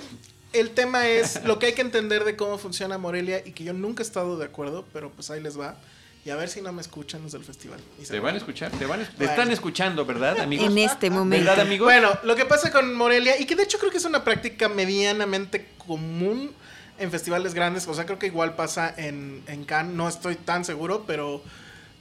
el 0.53 0.71
tema 0.71 1.07
es 1.09 1.43
lo 1.45 1.59
que 1.59 1.67
hay 1.67 1.73
que 1.75 1.83
entender 1.83 2.25
de 2.25 2.37
cómo 2.37 2.59
funciona 2.59 2.99
Morelia 2.99 3.43
y 3.45 3.53
que 3.53 3.65
yo 3.65 3.73
nunca 3.73 4.03
he 4.03 4.07
estado 4.07 4.37
de 4.39 4.45
acuerdo, 4.45 4.85
pero 4.93 5.11
pues 5.11 5.31
ahí 5.31 5.41
les 5.41 5.59
va. 5.59 5.77
Y 6.25 6.31
a 6.31 6.37
ver 6.37 6.49
si 6.49 6.61
no 6.63 6.73
me 6.73 6.81
escuchan 6.83 7.21
los 7.23 7.33
del 7.33 7.43
festival. 7.45 7.81
Y 8.01 8.05
se 8.05 8.13
Te 8.13 8.21
van 8.21 8.35
a 8.37 8.39
escuchar, 8.39 8.71
te 8.71 8.87
van 8.87 9.03
a- 9.03 9.09
te 9.09 9.25
están 9.25 9.51
escuchando, 9.51 10.07
¿verdad, 10.07 10.39
amigos? 10.41 10.67
en 10.71 10.79
este 10.79 11.11
momento. 11.11 11.45
¿Verdad, 11.47 11.67
amigos? 11.67 11.85
Bueno, 11.87 12.11
lo 12.23 12.37
que 12.37 12.45
pasa 12.45 12.71
con 12.71 12.95
Morelia, 12.95 13.41
y 13.41 13.45
que 13.45 13.57
de 13.57 13.65
hecho 13.65 13.79
creo 13.79 13.91
que 13.91 13.97
es 13.99 14.05
una 14.05 14.23
práctica 14.23 14.69
medianamente 14.69 15.67
común 15.85 16.53
en 16.99 17.11
festivales 17.11 17.55
grandes, 17.55 17.89
o 17.89 17.95
sea, 17.95 18.07
creo 18.07 18.21
que 18.21 18.27
igual 18.27 18.55
pasa 18.55 18.95
en, 18.97 19.43
en 19.49 19.65
Cannes, 19.65 19.95
no 19.97 20.09
estoy 20.09 20.37
tan 20.37 20.65
seguro, 20.65 21.03
pero, 21.09 21.43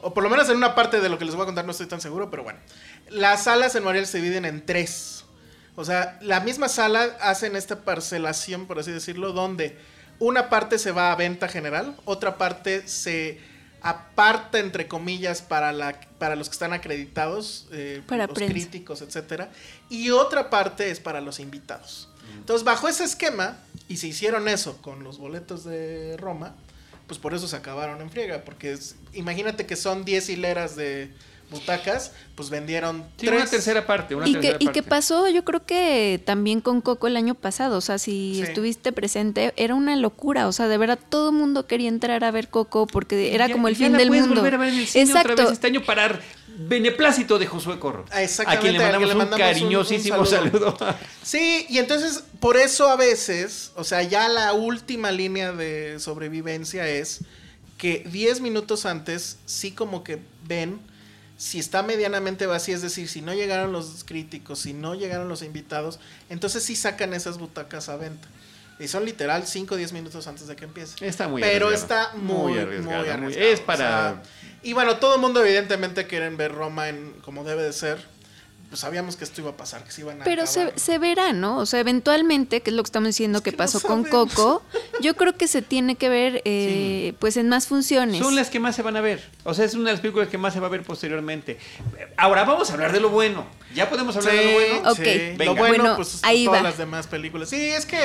o 0.01 0.13
por 0.13 0.21
lo 0.23 0.29
menos 0.29 0.47
en 0.49 0.57
una 0.57 0.75
parte 0.75 1.01
de 1.01 1.09
lo 1.09 1.17
que 1.17 1.25
les 1.25 1.33
voy 1.33 1.41
a 1.43 1.45
contar 1.47 1.65
no 1.65 1.71
estoy 1.71 1.87
tan 1.87 1.99
seguro, 2.01 2.29
pero 2.29 2.43
bueno. 2.43 2.59
Las 3.09 3.45
salas 3.45 3.73
en 3.75 3.83
Morelia 3.83 4.05
se 4.05 4.19
dividen 4.19 4.45
en 4.45 4.63
tres. 4.63 5.25
O 5.75 5.85
sea, 5.85 6.17
la 6.21 6.39
misma 6.41 6.67
sala 6.69 7.03
hacen 7.21 7.55
esta 7.55 7.79
parcelación, 7.83 8.67
por 8.67 8.79
así 8.79 8.91
decirlo, 8.91 9.31
donde 9.31 9.77
una 10.19 10.49
parte 10.49 10.77
se 10.77 10.91
va 10.91 11.11
a 11.11 11.15
venta 11.15 11.47
general, 11.47 11.95
otra 12.05 12.37
parte 12.37 12.87
se 12.87 13.39
aparta, 13.81 14.59
entre 14.59 14.87
comillas, 14.87 15.41
para, 15.41 15.71
la, 15.71 15.99
para 16.19 16.35
los 16.35 16.49
que 16.49 16.53
están 16.53 16.73
acreditados, 16.73 17.67
eh, 17.71 18.01
Para 18.05 18.27
los 18.27 18.35
prensa. 18.35 18.53
críticos, 18.53 19.01
etcétera, 19.01 19.49
y 19.89 20.11
otra 20.11 20.49
parte 20.49 20.91
es 20.91 20.99
para 20.99 21.21
los 21.21 21.39
invitados. 21.39 22.07
Entonces, 22.37 22.63
bajo 22.63 22.87
ese 22.87 23.03
esquema, 23.03 23.57
y 23.89 23.97
se 23.97 24.07
hicieron 24.07 24.47
eso 24.47 24.79
con 24.81 25.03
los 25.03 25.17
boletos 25.17 25.63
de 25.63 26.15
Roma, 26.17 26.55
pues 27.07 27.19
por 27.19 27.33
eso 27.33 27.47
se 27.47 27.55
acabaron 27.55 27.99
en 28.01 28.09
friega, 28.11 28.43
porque 28.45 28.71
es- 28.73 28.95
imagínate 29.13 29.65
que 29.65 29.75
son 29.75 30.05
10 30.05 30.29
hileras 30.29 30.75
de 30.75 31.11
butacas, 31.51 32.13
pues 32.35 32.49
vendieron 32.49 33.03
Sí, 33.17 33.27
tres. 33.27 33.41
una 33.41 33.45
tercera 33.49 33.85
parte, 33.85 34.15
una 34.15 34.27
Y 34.27 34.31
que, 34.33 34.39
tercera 34.39 34.57
y 34.59 34.65
parte. 34.65 34.81
que 34.81 34.87
pasó, 34.87 35.27
yo 35.29 35.43
creo 35.45 35.65
que 35.65 36.19
también 36.25 36.61
con 36.61 36.81
Coco 36.81 37.05
el 37.07 37.17
año 37.17 37.35
pasado, 37.35 37.77
o 37.77 37.81
sea, 37.81 37.99
si 37.99 38.35
Sí. 38.35 38.41
estuviste 38.41 38.91
presente, 38.91 39.53
era 39.57 39.75
una 39.75 39.95
locura, 39.97 40.47
o 40.47 40.51
sea, 40.51 40.67
de 40.67 40.77
verdad 40.77 40.97
todo 41.09 41.29
el 41.29 41.35
mundo 41.35 41.67
quería 41.67 41.89
entrar 41.89 42.23
a 42.23 42.31
ver 42.31 42.47
Coco 42.49 42.87
porque 42.87 43.35
era 43.35 43.47
Ya- 43.47 43.53
como 43.53 43.67
el 43.67 43.75
ya 43.75 43.85
fin 43.85 43.91
la 43.91 43.97
del 43.99 44.09
mundo. 44.11 44.35
volver 44.35 44.55
a 44.55 44.57
ver 44.57 44.69
en 44.73 44.79
el 44.79 44.87
cine 44.87 45.11
otra 45.11 45.21
Exacto. 45.21 45.43
vez 45.43 45.51
este 45.51 45.67
año 45.67 45.83
para 45.83 46.19
beneplácito 46.57 47.39
de 47.39 47.47
Josué 47.47 47.79
Corro. 47.79 48.05
Exactamente, 48.15 48.57
A 48.57 48.59
quien 48.61 48.73
le 48.73 48.79
mandamos, 48.79 49.07
le 49.07 49.13
un 49.13 49.17
mandamos 49.17 49.39
un- 49.39 49.47
un 49.47 49.53
cariñosísimo 49.53 50.25
saludo. 50.25 50.77
saludo. 50.77 50.95
Sí, 51.23 51.65
y 51.69 51.77
entonces 51.79 52.23
por 52.39 52.57
eso 52.57 52.89
a 52.89 52.95
veces, 52.95 53.71
o 53.75 53.83
sea, 53.83 54.03
ya 54.03 54.27
la 54.29 54.53
última 54.53 55.11
línea 55.11 55.51
de 55.53 55.99
sobrevivencia 55.99 56.87
es 56.87 57.21
que 57.77 58.03
10 58.11 58.41
minutos 58.41 58.85
antes 58.85 59.37
sí 59.45 59.71
como 59.71 60.03
que 60.03 60.19
ven 60.47 60.79
si 61.41 61.57
está 61.57 61.81
medianamente 61.81 62.45
vacía, 62.45 62.75
es 62.75 62.83
decir, 62.83 63.09
si 63.09 63.23
no 63.23 63.33
llegaron 63.33 63.71
los 63.71 64.03
críticos, 64.03 64.59
si 64.59 64.73
no 64.73 64.93
llegaron 64.93 65.27
los 65.27 65.41
invitados, 65.41 65.99
entonces 66.29 66.61
sí 66.61 66.75
sacan 66.75 67.15
esas 67.15 67.39
butacas 67.39 67.89
a 67.89 67.95
venta. 67.95 68.27
Y 68.77 68.87
son 68.87 69.05
literal 69.05 69.47
5 69.47 69.73
o 69.73 69.77
10 69.77 69.91
minutos 69.93 70.27
antes 70.27 70.45
de 70.45 70.55
que 70.55 70.65
empiece. 70.65 71.03
Está 71.03 71.27
muy 71.27 71.41
Pero 71.41 71.71
está 71.71 72.11
muy, 72.13 72.51
muy 72.51 72.59
arriesgado. 72.59 73.27
es 73.29 73.59
para... 73.59 74.21
y 74.61 74.73
bueno, 74.73 74.97
todo 74.97 75.15
el 75.15 75.21
mundo 75.21 75.43
evidentemente 75.43 76.05
quieren 76.05 76.37
ver 76.37 76.53
Roma 76.53 76.89
en 76.89 77.11
como 77.23 77.43
debe 77.43 77.63
de 77.63 77.73
ser 77.73 78.05
pues 78.71 78.79
sabíamos 78.79 79.17
que 79.17 79.25
esto 79.25 79.41
iba 79.41 79.49
a 79.49 79.57
pasar, 79.57 79.83
que 79.83 79.91
se 79.91 79.99
iban 79.99 80.21
a 80.21 80.23
Pero 80.23 80.47
se, 80.47 80.71
se, 80.79 80.97
verá, 80.97 81.33
¿no? 81.33 81.57
O 81.57 81.65
sea, 81.65 81.81
eventualmente, 81.81 82.61
que 82.61 82.69
es 82.69 82.75
lo 82.77 82.81
que 82.83 82.87
estamos 82.87 83.07
diciendo 83.07 83.43
que, 83.43 83.51
pasó 83.51 83.81
con 83.85 84.05
Coco, 84.05 84.63
yo 85.01 85.17
creo 85.17 85.35
que 85.35 85.49
se 85.49 85.61
tiene 85.61 85.95
que 85.95 86.07
ver 86.07 86.41
eh, 86.45 87.13
pues 87.19 87.35
en 87.35 87.49
más 87.49 87.67
funciones. 87.67 88.19
Son 88.19 88.33
las 88.33 88.49
que 88.49 88.61
más 88.61 88.73
se 88.73 88.81
van 88.81 88.95
a 88.95 89.01
ver. 89.01 89.29
O 89.43 89.53
sea, 89.53 89.65
es 89.65 89.73
una 89.73 89.89
de 89.89 89.91
las 89.91 89.99
películas 89.99 90.29
que 90.29 90.37
más 90.37 90.53
se 90.53 90.61
va 90.61 90.67
a 90.67 90.69
ver 90.69 90.83
posteriormente. 90.83 91.59
Ahora 92.15 92.45
vamos 92.45 92.69
a 92.69 92.73
hablar 92.75 92.93
de 92.93 93.01
lo 93.01 93.09
bueno. 93.09 93.45
¿Ya 93.75 93.89
podemos 93.89 94.15
hablar 94.15 94.33
de 94.35 94.45
lo 94.45 94.51
bueno? 94.51 94.91
Ok. 94.91 94.97
Sí. 94.97 95.45
Lo 95.45 95.55
bueno, 95.55 95.95
pues 95.95 96.19
ahí 96.23 96.45
todas 96.45 96.63
las 96.63 96.77
demás 96.77 97.07
películas. 97.07 97.49
Sí, 97.49 97.69
es 97.69 97.85
que 97.85 97.97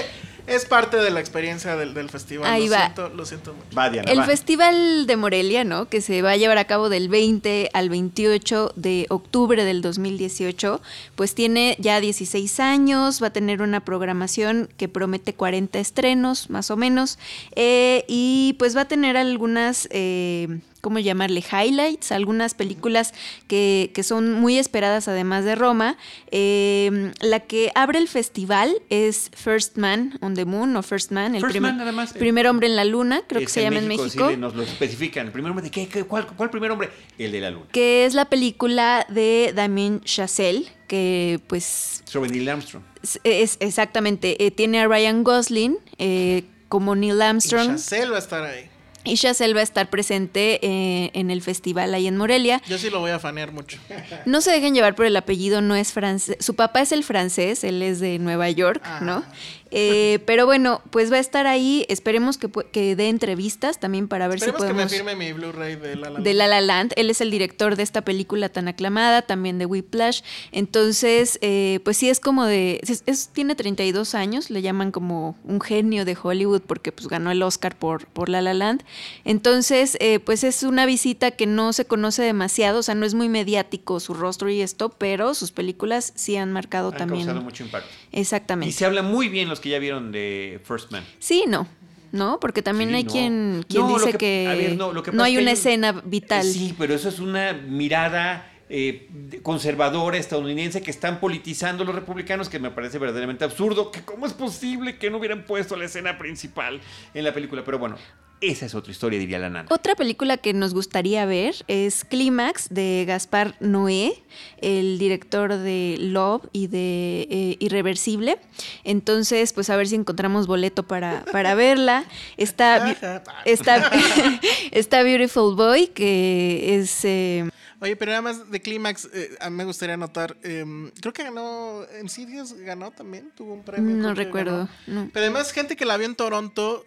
es 0.47 0.65
parte 0.65 0.97
de 0.97 1.11
la 1.11 1.21
experiencia 1.21 1.77
del, 1.77 1.93
del 1.95 2.09
festival. 2.09 2.51
Ahí 2.51 2.67
lo 2.67 2.73
va. 2.73 2.83
Siento, 2.83 3.09
lo 3.09 3.27
siento 3.27 3.53
mucho. 3.53 3.77
Va, 3.77 3.91
Diana, 3.91 4.11
El 4.11 4.21
va. 4.21 4.25
Festival 4.25 5.07
de 5.07 5.17
Morelia, 5.17 5.65
¿no? 5.65 5.89
Que 5.89 6.01
se 6.01 6.23
va 6.23 6.33
a 6.33 6.37
llevar 6.37 6.59
a 6.59 6.65
cabo 6.67 6.89
del 6.89 7.09
20 7.09 7.71
al 7.73 7.89
28 7.89 8.73
de 8.77 9.07
octubre 9.09 9.65
del 9.65 9.83
2018, 9.83 10.81
pues 11.17 11.35
tiene 11.35 11.77
ya 11.81 12.01
16 12.01 12.61
años, 12.61 13.23
va 13.23 13.29
a 13.29 13.33
tener 13.33 13.61
una 13.61 13.85
programación 13.85 14.69
que 14.77 14.89
promete 14.89 15.35
40 15.35 15.79
estrenos, 15.79 16.49
más 16.49 16.71
o 16.71 16.77
menos, 16.77 17.19
eh, 17.57 18.05
y 18.07 18.55
pues 18.59 18.77
va 18.77 18.83
a 18.83 18.89
tener 18.89 19.17
algunas... 19.17 19.89
Eh, 19.91 20.61
¿cómo 20.87 21.01
llamarle? 21.01 21.43
Highlights, 21.43 22.13
algunas 22.13 22.55
películas 22.55 23.13
que, 23.49 23.91
que, 23.93 24.05
son 24.05 24.35
muy 24.35 24.57
esperadas 24.57 25.09
además 25.09 25.45
de 25.45 25.57
Roma. 25.57 25.97
Eh, 26.31 27.11
la 27.21 27.41
que 27.41 27.73
abre 27.75 27.99
el 27.99 28.07
festival 28.07 28.73
es 28.89 29.33
First 29.35 29.79
Man 29.79 30.17
on 30.21 30.35
the 30.35 30.45
Moon 30.45 30.77
o 30.77 30.85
First 30.85 31.11
Man, 31.11 31.35
el 31.35 31.41
First 31.41 31.55
primer, 31.55 31.73
Man, 31.73 31.79
nada 31.79 31.91
más. 31.91 32.13
primer 32.13 32.47
hombre 32.47 32.69
en 32.69 32.77
la 32.77 32.85
luna, 32.85 33.23
creo 33.27 33.41
que 33.41 33.49
se 33.49 33.63
llama 33.63 33.81
en 33.81 33.89
México. 33.89 34.31
sí, 34.31 34.37
nos 34.37 34.55
lo 34.55 34.63
especifican. 34.63 35.27
El 35.27 35.33
primer 35.33 35.51
hombre 35.51 35.65
de 35.65 35.73
qué, 35.73 35.89
qué 35.89 36.05
cuál, 36.05 36.25
cuál 36.25 36.51
primer 36.51 36.71
hombre? 36.71 36.91
El 37.19 37.33
de 37.33 37.41
la 37.41 37.51
luna. 37.51 37.67
que 37.73 38.07
es 38.07 38.15
la 38.15 38.27
película 38.27 39.07
de 39.09 39.53
Damien 39.57 40.03
Chazelle, 40.03 40.69
que 40.87 41.41
pues 41.49 42.05
Sobre 42.05 42.31
Neil 42.31 42.49
Armstrong. 42.49 42.85
es, 43.03 43.19
es 43.25 43.57
exactamente, 43.59 44.47
eh, 44.47 44.53
tiene 44.53 44.83
a 44.83 44.87
Ryan 44.87 45.25
Gosling 45.25 45.79
eh, 45.99 46.45
como 46.69 46.95
Neil 46.95 47.17
Y 47.17 47.23
Armstrong 47.23 47.73
Chazelle 47.73 48.11
va 48.11 48.19
a 48.19 48.21
estar 48.21 48.45
ahí. 48.45 48.71
Y 49.07 49.17
Chazelle 49.17 49.55
va 49.55 49.61
a 49.61 49.63
estar 49.63 49.89
presente 49.89 50.59
eh, 50.63 51.11
en 51.15 51.31
el 51.31 51.41
festival 51.43 51.95
ahí 51.95 52.07
en 52.07 52.17
Morelia. 52.17 52.61
Yo 52.69 52.77
sí 52.79 52.91
lo 52.91 53.01
voy 53.01 53.11
a 53.13 53.19
fanear 53.19 53.53
mucho. 53.53 53.79
No 54.27 54.41
se 54.41 54.51
dejen 54.51 54.75
llevar 54.75 54.95
por 54.95 55.07
el 55.07 55.17
apellido, 55.17 55.61
no 55.63 55.75
es 55.77 55.93
francés. 55.93 56.37
Su 56.41 56.55
papá 56.55 56.83
es 56.83 56.93
el 56.93 57.05
francés, 57.05 57.65
él 57.65 57.83
es 57.83 58.01
de 58.01 58.19
Nueva 58.19 58.51
York, 58.51 58.83
Ah. 58.85 59.01
¿no? 59.03 59.25
Eh, 59.71 60.21
pero 60.27 60.47
bueno, 60.47 60.81
pues 60.91 61.11
va 61.13 61.17
a 61.17 61.21
estar 61.21 61.47
ahí. 61.47 61.85
Esperemos 61.89 62.39
que, 62.39 62.49
que 62.73 62.97
dé 62.97 63.09
entrevistas 63.09 63.79
también 63.81 64.09
para 64.09 64.29
ver 64.29 64.37
Esperemos 64.39 64.61
si 64.63 64.67
que 64.69 64.73
me 64.73 64.83
podemos. 64.85 64.93
firme 64.93 65.17
mi 65.17 65.33
Blu-ray 65.33 65.77
de 65.77 65.97
La 65.97 66.11
La 66.11 66.21
de 66.21 66.35
Land. 66.35 66.37
La 66.39 66.47
La 66.49 66.61
Land. 66.61 66.93
Él 66.97 67.11
es 67.11 67.21
el 67.21 67.31
director 67.31 67.77
de 67.77 67.83
esta 67.83 68.03
película 68.03 68.49
tan 68.49 68.69
aclamada, 68.69 69.23
también 69.23 69.59
de 69.59 69.67
Whiplash. 69.67 70.23
Entonces, 70.53 71.39
eh, 71.43 71.81
pues 71.85 71.97
sí 71.97 72.09
es 72.09 72.21
como 72.21 72.45
de... 72.45 72.81
es- 72.83 73.03
es- 73.07 73.29
tiene 73.33 73.55
32 73.55 74.15
años, 74.15 74.51
le 74.51 74.63
llaman 74.63 74.91
como 74.93 75.37
un 75.45 75.61
genio 75.61 76.05
de 76.05 76.17
Hollywood 76.21 76.63
porque 76.63 76.93
pues 76.93 77.09
ganó 77.09 77.31
el 77.31 77.43
Oscar 77.43 77.77
por, 77.77 78.07
por 78.07 78.29
La 78.29 78.41
La 78.43 78.55
Land. 78.55 78.83
Entonces, 79.25 79.97
eh, 80.01 80.19
pues 80.21 80.45
es 80.45 80.63
una 80.63 80.87
visita 80.87 81.31
que 81.33 81.47
no 81.47 81.73
se 81.73 81.85
conoce 81.85 82.23
demasiado, 82.23 82.79
o 82.79 82.83
sea, 82.83 82.95
no 82.95 83.05
es 83.07 83.15
muy 83.15 83.29
mediático 83.29 84.01
su 84.01 84.15
rostro 84.15 84.49
y 84.51 84.61
esto, 84.61 84.89
pero 84.91 85.35
sus 85.35 85.53
películas 85.53 86.13
sí 86.15 86.37
han 86.37 86.53
marcado 86.53 86.89
Han 86.93 86.97
también. 86.97 87.27
causado 87.27 87.43
mucho 87.45 87.65
impacto. 87.65 87.89
Exactamente. 88.21 88.71
Y 88.71 88.73
se 88.73 88.85
habla 88.87 89.03
muy 89.03 89.29
bien 89.29 89.49
los 89.49 89.61
que 89.61 89.69
ya 89.69 89.79
vieron 89.79 90.11
de 90.11 90.61
First 90.65 90.91
Man. 90.91 91.05
Sí, 91.19 91.45
no. 91.47 91.69
¿No? 92.13 92.39
Porque 92.41 92.63
también 92.63 92.91
Sí, 92.91 92.97
hay 92.97 93.05
no. 93.05 93.11
quien, 93.13 93.65
quien 93.69 93.83
No, 93.83 93.95
dice 93.95 94.13
que- 94.13 94.19
que, 94.19 94.55
ver, 94.69 94.77
no, 94.77 94.93
lo 94.93 95.03
que 95.03 95.11
no 95.11 95.19
pasa 95.19 95.27
hay 95.27 95.33
una 95.35 95.41
hay 95.41 95.47
un- 95.47 95.49
escena 95.53 95.93
vital. 96.05 96.45
Sí, 96.45 96.75
pero 96.79 96.95
eso 96.95 97.09
es 97.09 97.19
una 97.19 97.53
mirada 97.53 98.53
eh, 98.69 99.09
conservadora 99.43 100.17
estadounidense 100.17 100.83
que 100.83 100.91
están 100.91 101.21
politizando 101.21 101.85
los 101.85 101.95
republicanos, 101.95 102.49
que 102.49 102.59
me 102.59 102.71
parece 102.73 102.99
verdaderamente 102.99 103.45
absurdo. 103.45 103.93
Que 103.93 104.01
¿Cómo 104.03 104.27
es 104.27 104.33
posible 104.33 104.97
que 104.99 105.09
no 105.11 105.19
hubieran 105.19 105.45
puesto 105.45 105.77
la 105.77 105.85
escena 105.85 106.19
principal 106.19 106.81
en 107.15 107.23
la 107.25 107.33
película? 107.33 107.63
Pero 107.65 107.79
bueno, 107.79 107.97
esa 108.41 108.67
es 108.67 108.75
otra 108.75 108.93
historia, 108.93 109.19
diría 109.19 109.39
la 109.39 109.49
nana. 109.51 109.69
Otra 109.71 109.95
película 109.95 110.37
que 110.37 110.53
nos 110.53 110.75
gustaría 110.75 111.25
ver 111.25 111.55
es 111.69 112.05
Clímax 112.05 112.69
de 112.71 113.05
Gaspar 113.07 113.57
Noé, 113.61 114.23
el 114.59 114.99
director 114.99 115.57
de 115.57 115.97
Love 115.99 116.47
y 116.53 116.67
de 116.67 117.27
eh, 117.31 117.57
Irreversible. 117.61 118.39
Entonces, 118.85 119.53
pues 119.53 119.71
a 119.71 119.77
ver 119.77 119.89
si 119.89 119.95
encontramos 119.95 120.47
boleto 120.47 120.83
para, 120.83 121.25
para 121.33 121.55
verla. 121.57 122.05
Está, 122.37 123.23
está, 123.45 123.91
está 124.71 125.03
Beautiful 125.03 125.55
Boy, 125.57 125.89
que 125.89 126.79
es... 126.79 127.05
eh, 127.05 127.49
Oye, 127.81 127.95
pero 127.95 128.11
nada 128.11 128.23
más 128.23 128.51
de 128.51 128.61
Clímax, 128.63 129.09
eh, 129.13 129.37
a 129.39 129.51
mí 129.51 129.57
me 129.57 129.65
gustaría 129.65 129.95
anotar, 129.95 130.35
em, 130.43 130.91
creo 130.93 131.13
que 131.13 131.23
ganó, 131.25 131.83
Insidious 132.03 132.55
ganó 132.55 132.91
también, 132.91 133.31
tuvo 133.37 133.53
un 133.53 133.63
premio. 133.63 133.95
no 133.97 134.15
recuerdo. 134.15 134.67
no. 134.87 135.11
Pero 135.13 135.25
además, 135.25 135.53
gente 135.53 135.77
que 135.77 135.85
la 135.85 135.99
vio 135.99 136.07
en 136.07 136.15
Toronto, 136.15 136.87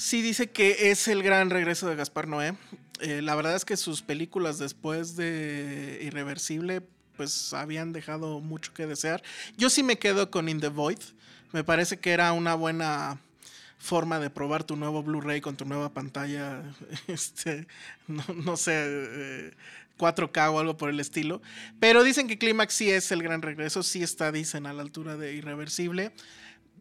sí 0.00 0.22
dice 0.22 0.48
que 0.48 0.90
es 0.90 1.08
el 1.08 1.22
gran 1.22 1.50
regreso 1.50 1.86
de 1.86 1.94
Gaspar 1.94 2.26
Noé. 2.26 2.54
Eh, 3.00 3.20
la 3.20 3.34
verdad 3.34 3.54
es 3.54 3.66
que 3.66 3.76
sus 3.76 4.00
películas 4.00 4.58
después 4.58 5.14
de 5.14 6.00
Irreversible, 6.02 6.82
pues 7.16 7.52
habían 7.52 7.92
dejado 7.92 8.40
mucho 8.40 8.72
que 8.72 8.86
desear. 8.86 9.22
Yo 9.58 9.68
sí 9.68 9.82
me 9.82 9.98
quedo 9.98 10.30
con 10.30 10.48
In 10.48 10.60
the 10.60 10.68
Void. 10.68 11.00
Me 11.52 11.64
parece 11.64 11.98
que 11.98 12.12
era 12.12 12.32
una 12.32 12.54
buena 12.54 13.20
forma 13.78 14.18
de 14.18 14.30
probar 14.30 14.64
tu 14.64 14.74
nuevo 14.74 15.02
Blu-ray 15.02 15.42
con 15.42 15.56
tu 15.56 15.66
nueva 15.66 15.92
pantalla, 15.92 16.62
este, 17.06 17.66
no, 18.06 18.56
sé, 18.56 18.72
eh, 18.76 19.50
4K 19.98 20.50
o 20.50 20.60
algo 20.60 20.78
por 20.78 20.88
el 20.88 20.98
estilo. 20.98 21.42
Pero 21.78 22.04
dicen 22.04 22.26
que 22.26 22.38
Clímax 22.38 22.72
sí 22.72 22.90
es 22.90 23.12
el 23.12 23.22
gran 23.22 23.42
regreso, 23.42 23.82
sí 23.82 24.02
está, 24.02 24.32
dicen, 24.32 24.66
a 24.66 24.72
la 24.72 24.80
altura 24.80 25.18
de 25.18 25.34
Irreversible. 25.34 26.12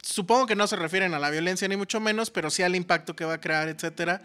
Supongo 0.01 0.45
que 0.47 0.55
no 0.55 0.65
se 0.67 0.75
refieren 0.75 1.13
a 1.13 1.19
la 1.19 1.29
violencia 1.29 1.67
ni 1.67 1.75
mucho 1.75 1.99
menos, 1.99 2.29
pero 2.31 2.49
sí 2.49 2.63
al 2.63 2.75
impacto 2.75 3.15
que 3.15 3.25
va 3.25 3.33
a 3.35 3.41
crear, 3.41 3.67
etcétera. 3.67 4.21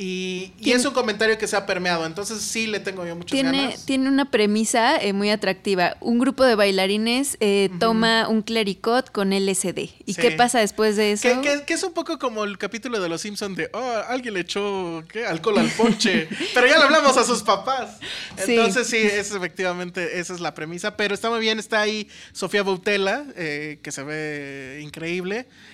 Y, 0.00 0.52
y 0.60 0.72
es 0.72 0.84
un 0.84 0.92
comentario 0.94 1.36
que 1.38 1.48
se 1.48 1.56
ha 1.56 1.66
permeado, 1.66 2.06
entonces 2.06 2.40
sí 2.40 2.68
le 2.68 2.78
tengo 2.78 3.04
yo 3.04 3.16
muchas 3.16 3.32
Tiene, 3.32 3.62
ganas. 3.62 3.84
tiene 3.84 4.08
una 4.08 4.30
premisa 4.30 4.96
eh, 5.02 5.12
muy 5.12 5.30
atractiva. 5.30 5.96
Un 6.00 6.20
grupo 6.20 6.44
de 6.44 6.54
bailarines 6.54 7.36
eh, 7.40 7.68
toma 7.80 8.28
un 8.28 8.42
clericot 8.42 9.10
con 9.10 9.30
LSD. 9.32 9.78
¿Y 10.06 10.14
Sí. 10.14 10.20
qué 10.20 10.30
pasa 10.32 10.60
después 10.60 10.96
de 10.96 11.12
eso? 11.12 11.22
Que, 11.28 11.40
que- 11.40 11.64
que 11.64 11.74
es 11.74 11.82
un 11.82 11.92
poco 11.94 12.16
como 12.18 12.44
el 12.44 12.58
capítulo 12.58 13.00
de 13.00 13.08
Los 13.08 13.22
Simpsons 13.22 13.56
de, 13.56 13.70
oh, 13.72 13.92
alguien 14.08 14.34
le 14.34 14.40
echó 14.40 15.02
¿qué? 15.10 15.26
alcohol 15.26 15.58
al 15.58 15.68
ponche, 15.70 16.28
pero 16.54 16.68
ya 16.68 16.78
le 16.78 16.84
hablamos 16.84 17.16
a 17.16 17.24
sus 17.24 17.42
papás. 17.42 17.98
Sí. 18.44 18.52
Entonces 18.54 18.86
sí, 18.86 18.98
es 18.98 19.32
efectivamente, 19.32 20.20
esa 20.20 20.32
es 20.32 20.38
la 20.40 20.54
premisa, 20.54 20.96
pero 20.96 21.12
está 21.12 21.28
muy 21.28 21.40
bien, 21.40 21.58
está 21.58 21.80
ahí 21.80 22.08
Sofía 22.32 22.62
Boutella, 22.62 23.24
eh, 23.34 23.80
que 23.82 23.90
se 23.90 24.04
ve 24.04 24.80
increíble. 24.82 25.17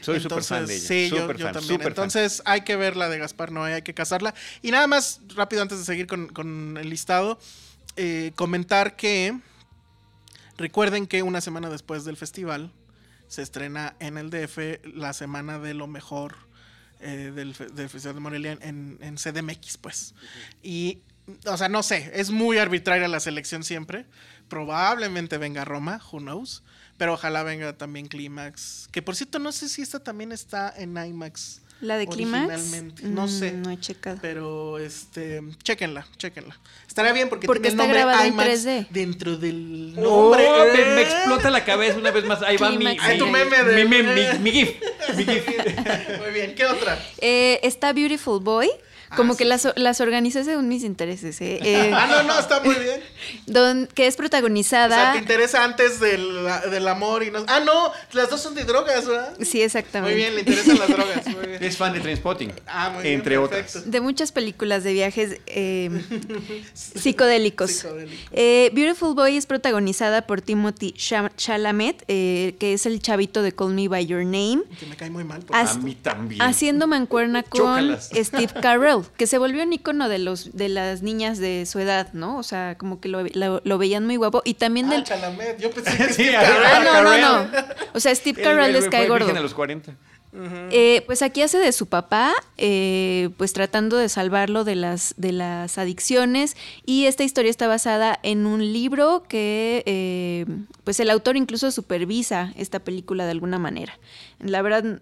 Soy 0.00 0.16
Entonces, 0.18 0.48
fan 0.48 0.66
de 0.66 0.76
ella, 0.76 0.86
Sí, 0.88 1.10
yo, 1.10 1.26
también. 1.26 1.80
fan. 1.80 1.88
Entonces 1.88 2.42
hay 2.44 2.62
que 2.62 2.76
ver 2.76 2.96
la 2.96 3.08
de 3.08 3.18
Gaspar 3.18 3.52
Noé, 3.52 3.74
hay 3.74 3.82
que 3.82 3.94
casarla. 3.94 4.34
Y 4.62 4.70
nada 4.70 4.86
más, 4.86 5.20
rápido 5.34 5.62
antes 5.62 5.78
de 5.78 5.84
seguir 5.84 6.06
con, 6.06 6.28
con 6.28 6.76
el 6.80 6.88
listado, 6.90 7.38
eh, 7.96 8.32
comentar 8.36 8.96
que 8.96 9.38
recuerden 10.56 11.06
que 11.06 11.22
una 11.22 11.40
semana 11.40 11.68
después 11.70 12.04
del 12.04 12.16
festival 12.16 12.70
se 13.28 13.42
estrena 13.42 13.96
en 14.00 14.18
el 14.18 14.30
DF 14.30 14.58
la 14.94 15.12
semana 15.12 15.58
de 15.58 15.74
lo 15.74 15.86
mejor 15.86 16.36
eh, 17.00 17.32
del, 17.34 17.54
fe- 17.54 17.66
del 17.68 17.88
Festival 17.88 18.14
de 18.14 18.20
Morelia 18.20 18.58
en, 18.60 18.98
en 19.00 19.16
CDMX, 19.16 19.76
pues. 19.78 20.14
Y, 20.62 21.00
o 21.46 21.56
sea, 21.56 21.68
no 21.68 21.82
sé, 21.82 22.10
es 22.14 22.30
muy 22.30 22.58
arbitraria 22.58 23.08
la 23.08 23.20
selección 23.20 23.64
siempre. 23.64 24.06
Probablemente 24.48 25.38
venga 25.38 25.64
Roma, 25.64 26.00
who 26.12 26.18
knows. 26.20 26.62
Pero 26.96 27.14
ojalá 27.14 27.42
venga 27.42 27.72
también 27.76 28.06
Clímax. 28.06 28.88
Que 28.92 29.02
por 29.02 29.16
cierto, 29.16 29.38
no 29.40 29.50
sé 29.52 29.68
si 29.68 29.82
esta 29.82 29.98
también 30.00 30.30
está 30.32 30.72
en 30.76 30.96
IMAX. 30.96 31.60
¿La 31.80 31.96
de 31.98 32.06
Clímax? 32.06 32.70
No 33.02 33.24
Mm, 33.26 33.28
sé. 33.28 33.50
No 33.52 33.68
he 33.70 33.78
checado. 33.80 34.18
Pero 34.22 34.78
este, 34.78 35.42
chéquenla, 35.64 36.06
chéquenla. 36.16 36.56
Estará 36.86 37.12
bien 37.12 37.28
porque, 37.28 37.46
Porque 37.48 37.68
tiene 37.68 37.74
el 37.74 37.74
está 37.74 37.82
nombre 37.82 37.98
grabada 37.98 38.26
en 38.26 38.32
IMAX 38.32 38.64
3D. 38.64 38.86
dentro 38.90 39.36
del 39.36 39.94
Oh, 39.98 40.30
nombre. 40.36 40.46
me, 40.72 40.94
me 40.94 41.02
explota 41.02 41.50
la 41.50 41.64
cabeza 41.64 41.98
una 41.98 42.12
vez 42.12 42.24
más. 42.24 42.42
Ahí 42.42 42.56
va 42.58 42.70
mi, 42.70 42.78
mi- 42.78 42.96
Ay, 43.00 43.18
tu 43.18 43.26
meme 43.26 43.64
de- 43.64 43.84
mi, 43.84 44.02
mi- 44.02 44.02
mi- 44.04 44.38
mi 44.38 44.52
gif. 44.52 44.70
Mi 45.16 45.24
gif. 45.24 45.46
Muy 46.22 46.30
bien, 46.32 46.54
¿qué 46.54 46.64
otra? 46.66 46.96
Eh, 47.18 47.58
está 47.64 47.92
Beautiful 47.92 48.40
Boy 48.40 48.70
como 49.16 49.36
que 49.36 49.44
las, 49.44 49.68
las 49.76 50.00
organizé 50.00 50.44
según 50.44 50.68
mis 50.68 50.84
intereses. 50.84 51.40
¿eh? 51.40 51.60
Eh, 51.74 51.90
ah, 51.92 52.06
no, 52.06 52.22
no, 52.24 52.38
está 52.38 52.60
muy 52.60 52.74
bien. 52.74 53.00
Don, 53.46 53.88
que 53.94 54.06
es 54.06 54.16
protagonizada. 54.16 54.96
O 54.96 55.00
sea, 55.00 55.12
te 55.12 55.18
interesa 55.18 55.64
antes 55.64 55.98
del, 55.98 56.46
del, 56.70 56.88
amor 56.88 57.22
y 57.22 57.30
no. 57.30 57.44
Ah, 57.48 57.60
no, 57.60 57.90
las 58.12 58.30
dos 58.30 58.40
son 58.40 58.54
de 58.54 58.64
drogas, 58.64 59.06
¿verdad? 59.06 59.34
Sí, 59.40 59.62
exactamente. 59.62 60.14
Muy 60.14 60.22
bien, 60.22 60.34
le 60.34 60.40
interesan 60.40 60.78
las 60.78 60.88
drogas. 60.88 61.26
Muy 61.26 61.46
bien. 61.46 61.64
Es 61.64 61.76
fan 61.76 61.92
de 61.92 62.00
Trainspotting. 62.00 62.52
Ah, 62.66 62.90
muy 62.90 63.08
entre 63.08 63.38
otras. 63.38 63.90
De 63.90 64.00
muchas 64.00 64.30
películas 64.32 64.84
de 64.84 64.92
viajes 64.92 65.40
eh, 65.46 65.90
psicodélicos. 66.74 67.86
Eh, 68.32 68.70
Beautiful 68.74 69.14
Boy 69.14 69.36
es 69.36 69.46
protagonizada 69.46 70.26
por 70.26 70.42
Timothy 70.42 70.92
Chalamet, 70.92 72.04
que 72.06 72.56
es 72.60 72.86
el 72.86 73.00
chavito 73.00 73.42
de 73.42 73.52
Call 73.52 73.74
Me 73.74 73.88
By 73.88 74.06
Your 74.06 74.24
Name. 74.24 74.62
Que 74.78 74.86
me 74.86 74.96
cae 74.96 75.10
muy 75.10 75.24
mal. 75.24 75.44
a 75.52 75.74
mí 75.74 75.94
también. 75.94 76.42
Haciendo 76.42 76.86
mancuerna 76.86 77.42
con 77.42 77.96
Steve 78.00 78.52
Carell, 78.60 79.03
que 79.16 79.26
se 79.26 79.38
volvió 79.38 79.62
un 79.62 79.72
icono 79.72 80.08
de 80.08 80.18
los 80.18 80.56
de 80.56 80.68
las 80.68 81.02
niñas 81.02 81.38
de 81.38 81.66
su 81.66 81.78
edad, 81.78 82.12
¿no? 82.12 82.38
O 82.38 82.42
sea, 82.42 82.76
como 82.76 83.00
que 83.00 83.08
lo, 83.08 83.78
veían 83.78 84.06
muy 84.06 84.16
guapo. 84.16 84.42
Y 84.44 84.54
también 84.54 84.86
ah, 84.86 84.90
del. 84.90 85.04
Chalamet. 85.04 85.60
Yo 85.60 85.70
pensé 85.70 85.96
que 85.96 86.12
Steve 86.12 86.36
ah, 86.36 86.82
no, 86.84 87.02
no, 87.02 87.18
no. 87.18 87.50
O 87.94 88.00
sea, 88.00 88.14
Steve 88.14 88.42
Carell 88.42 88.72
les 88.72 88.88
cae 88.88 89.08
gordo. 89.08 89.28
a 89.28 89.40
los 89.40 89.54
40. 89.54 89.94
Eh, 90.36 91.04
pues 91.06 91.22
aquí 91.22 91.42
hace 91.42 91.58
de 91.58 91.70
su 91.70 91.86
papá, 91.86 92.32
eh, 92.56 93.30
pues 93.36 93.52
tratando 93.52 93.96
de 93.96 94.08
salvarlo 94.08 94.64
de 94.64 94.74
las, 94.74 95.14
de 95.16 95.32
las 95.32 95.78
adicciones. 95.78 96.56
Y 96.84 97.06
esta 97.06 97.22
historia 97.22 97.50
está 97.50 97.68
basada 97.68 98.18
en 98.22 98.46
un 98.46 98.72
libro 98.72 99.22
que, 99.28 99.84
eh, 99.86 100.46
pues 100.82 100.98
el 100.98 101.10
autor 101.10 101.36
incluso 101.36 101.70
supervisa 101.70 102.52
esta 102.56 102.80
película 102.80 103.24
de 103.24 103.30
alguna 103.30 103.58
manera. 103.58 103.98
La 104.40 104.60
verdad, 104.62 105.00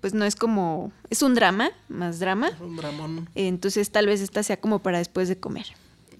pues 0.00 0.14
no 0.14 0.24
es 0.24 0.36
como, 0.36 0.92
es 1.10 1.22
un 1.22 1.34
drama, 1.34 1.70
más 1.88 2.18
drama. 2.18 2.50
Un 2.60 2.76
dramón. 2.76 3.28
Entonces 3.34 3.90
tal 3.90 4.06
vez 4.06 4.20
esta 4.20 4.42
sea 4.42 4.58
como 4.58 4.80
para 4.80 4.98
después 4.98 5.28
de 5.28 5.38
comer. 5.38 5.66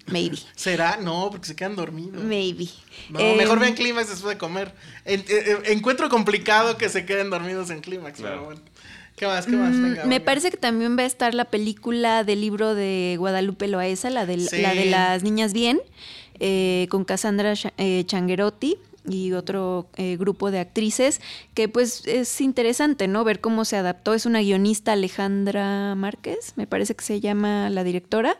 Maybe. 0.06 0.38
¿Será? 0.54 0.98
No, 0.98 1.28
porque 1.30 1.48
se 1.48 1.56
quedan 1.56 1.76
dormidos. 1.76 2.22
Maybe. 2.22 2.68
No, 3.08 3.18
mejor 3.36 3.58
em, 3.58 3.62
vean 3.62 3.74
Clímax 3.74 4.08
después 4.10 4.34
de 4.34 4.38
comer. 4.38 4.74
encuentro 5.66 6.08
complicado 6.08 6.76
que 6.76 6.88
se 6.88 7.06
queden 7.06 7.30
dormidos 7.30 7.70
en 7.70 7.80
Clímax, 7.80 8.20
pero 8.20 8.44
bueno. 8.44 8.60
¿Qué 9.16 9.26
más? 9.26 9.46
¿Qué 9.46 9.56
más? 9.56 9.72
Mm, 9.74 10.08
me 10.08 10.20
parece 10.20 10.50
que 10.50 10.56
también 10.56 10.96
va 10.96 11.02
a 11.02 11.06
estar 11.06 11.34
la 11.34 11.44
película 11.44 12.24
del 12.24 12.40
libro 12.40 12.74
de 12.74 13.16
Guadalupe 13.18 13.68
Loaesa, 13.68 14.08
la 14.08 14.24
de, 14.24 14.38
la 14.38 14.74
de 14.74 14.86
las 14.86 15.22
niñas 15.22 15.52
bien, 15.52 15.80
eh, 16.38 16.86
con 16.90 17.04
Cassandra 17.04 17.52
eh, 17.76 18.04
Changuerotti 18.06 18.78
y 19.08 19.32
otro 19.32 19.88
eh, 19.96 20.16
grupo 20.18 20.50
de 20.50 20.60
actrices, 20.60 21.20
que 21.54 21.68
pues 21.68 22.06
es 22.06 22.40
interesante, 22.40 23.08
¿no? 23.08 23.24
Ver 23.24 23.40
cómo 23.40 23.64
se 23.64 23.76
adaptó. 23.76 24.14
Es 24.14 24.26
una 24.26 24.40
guionista 24.40 24.92
Alejandra 24.92 25.94
Márquez, 25.94 26.52
me 26.56 26.66
parece 26.66 26.94
que 26.94 27.04
se 27.04 27.20
llama 27.20 27.70
la 27.70 27.84
directora. 27.84 28.38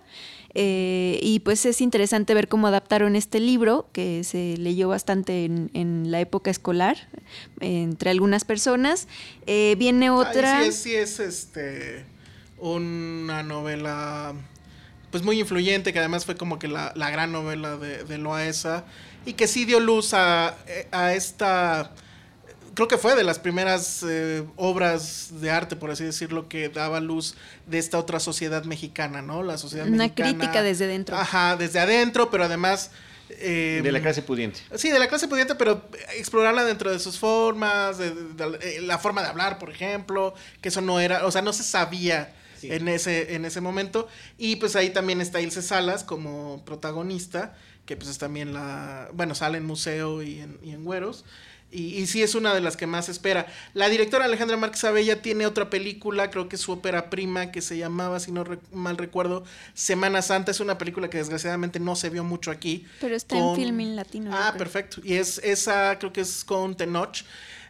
Eh, 0.55 1.21
y 1.23 1.41
pues 1.41 1.65
es 1.65 1.81
interesante 1.81 2.35
ver 2.35 2.49
cómo 2.49 2.67
adaptaron 2.67 3.15
este 3.15 3.39
libro, 3.39 3.89
que 3.93 4.25
se 4.25 4.57
leyó 4.57 4.89
bastante 4.89 5.45
en, 5.45 6.11
la 6.11 6.21
época 6.21 6.51
escolar, 6.51 7.09
entre 7.61 8.11
algunas 8.11 8.45
personas. 8.45 9.07
Eh, 9.47 9.77
viene 9.79 10.11
otra... 10.11 10.63
sí, 10.63 10.69
es, 10.69 10.77
sí 10.77 10.95
es 10.95 11.21
este, 11.21 12.05
una 12.59 13.45
novela 13.45 14.35
pues 15.13 15.23
muy 15.23 15.41
influyente, 15.41 15.93
que 15.93 15.99
además 15.99 16.25
fue 16.25 16.37
como 16.37 16.59
que 16.59 16.69
la, 16.69 16.93
gran 16.95 17.33
novela 17.33 17.77
de, 17.77 18.05
de 18.05 18.19
Loaesa 18.19 18.85
y 19.27 19.35
que 19.35 19.47
sí 19.47 19.65
dio 19.65 19.81
luz 19.81 20.15
a, 20.15 20.57
esta, 21.15 21.93
creo 22.75 22.89
que 22.89 22.99
fue 22.99 23.15
de 23.15 23.25
las 23.25 23.39
primeras 23.39 24.05
eh, 24.09 24.45
obras 24.57 25.41
de 25.41 25.51
arte, 25.51 25.77
por 25.77 25.91
así 25.91 26.05
decirlo, 26.05 26.49
que 26.49 26.69
daba 26.69 27.01
luz 27.01 27.35
de 27.67 27.79
esta 27.79 27.99
otra 27.99 28.21
sociedad 28.21 28.65
mexicana, 28.65 29.23
¿no? 29.23 29.43
La 29.43 29.59
sociedad 29.59 29.87
Una 29.87 30.05
mexicana. 30.05 30.31
Una 30.31 30.39
crítica 30.39 30.63
desde 30.63 30.87
dentro. 30.87 31.17
Ajá, 31.17 31.57
desde 31.57 31.79
adentro, 31.79 32.31
pero 32.31 32.45
además... 32.45 32.91
Eh, 33.39 33.81
de 33.85 33.93
la 33.93 34.01
clase 34.01 34.23
pudiente. 34.23 34.59
Sí, 34.75 34.91
de 34.91 34.99
la 34.99 35.07
clase 35.07 35.29
pudiente, 35.29 35.55
pero 35.55 35.89
explorarla 36.17 36.65
dentro 36.65 36.91
de 36.91 36.99
sus 36.99 37.17
formas, 37.17 37.99
de, 37.99 38.09
eh, 38.09 38.81
la 38.83 38.99
forma 38.99 39.23
de 39.23 39.29
hablar, 39.29 39.59
por 39.59 39.71
ejemplo, 39.71 40.35
que 40.61 40.69
eso 40.71 40.81
no 40.81 40.99
era, 40.99 41.25
o 41.25 41.31
sea, 41.31 41.41
no 41.41 41.53
se 41.53 41.63
sabía 41.63 42.35
en, 42.63 42.89
ese, 42.89 43.35
en 43.35 43.45
ese 43.45 43.61
momento. 43.61 44.09
Y 44.37 44.57
pues 44.57 44.75
ahí 44.75 44.91
también 44.91 45.21
está 45.21 45.41
Ilse 45.41 45.63
Salas 45.63 46.03
como 46.03 46.65
protagonista 46.65 47.55
que 47.91 47.97
pues 47.97 48.09
es 48.09 48.19
también 48.19 48.55
la, 48.55 49.09
bueno, 49.15 49.35
sale 49.35 49.59
en 49.59 49.67
Museo 49.67 50.23
y 50.23 50.39
en, 50.39 50.61
y 50.63 50.71
en 50.71 50.85
Güeros. 50.85 51.25
Y, 51.73 51.97
y, 51.97 52.07
sí 52.07 52.23
es 52.23 52.37
una 52.37 52.55
de 52.55 52.61
las 52.61 52.77
que 52.77 52.87
más 52.87 53.09
espera. 53.09 53.49
La 53.75 53.89
directora 53.89 54.27
Alejandra 54.27 54.57
Márquez 54.57 54.85
Abella 54.85 55.23
tiene 55.23 55.45
otra 55.45 55.71
película, 55.71 56.31
creo 56.31 56.49
que 56.49 56.55
es 56.55 56.63
su 56.63 56.71
ópera 56.71 57.11
prima, 57.11 57.51
que 57.51 57.61
se 57.61 57.77
llamaba, 57.77 58.21
si 58.21 58.31
no 58.31 58.45
mal 58.73 58.97
recuerdo, 58.97 59.43
Semana 59.75 60.23
Santa. 60.23 60.53
Es 60.53 60.61
una 60.61 60.79
película 60.79 61.11
que 61.11 61.19
desgraciadamente 61.19 61.81
no 61.81 61.97
se 61.97 62.11
vio 62.11 62.23
mucho 62.23 62.53
aquí. 62.53 62.87
Pero 63.01 63.17
está 63.17 63.37
en 63.37 63.57
Filming 63.57 63.97
Latino. 63.97 64.31
Ah, 64.33 64.55
perfecto. 64.57 65.01
Y 65.03 65.15
es 65.15 65.39
esa, 65.39 65.99
creo 65.99 66.13
que 66.13 66.21
es 66.21 66.45
con 66.45 66.77
Tenoch. 66.77 67.25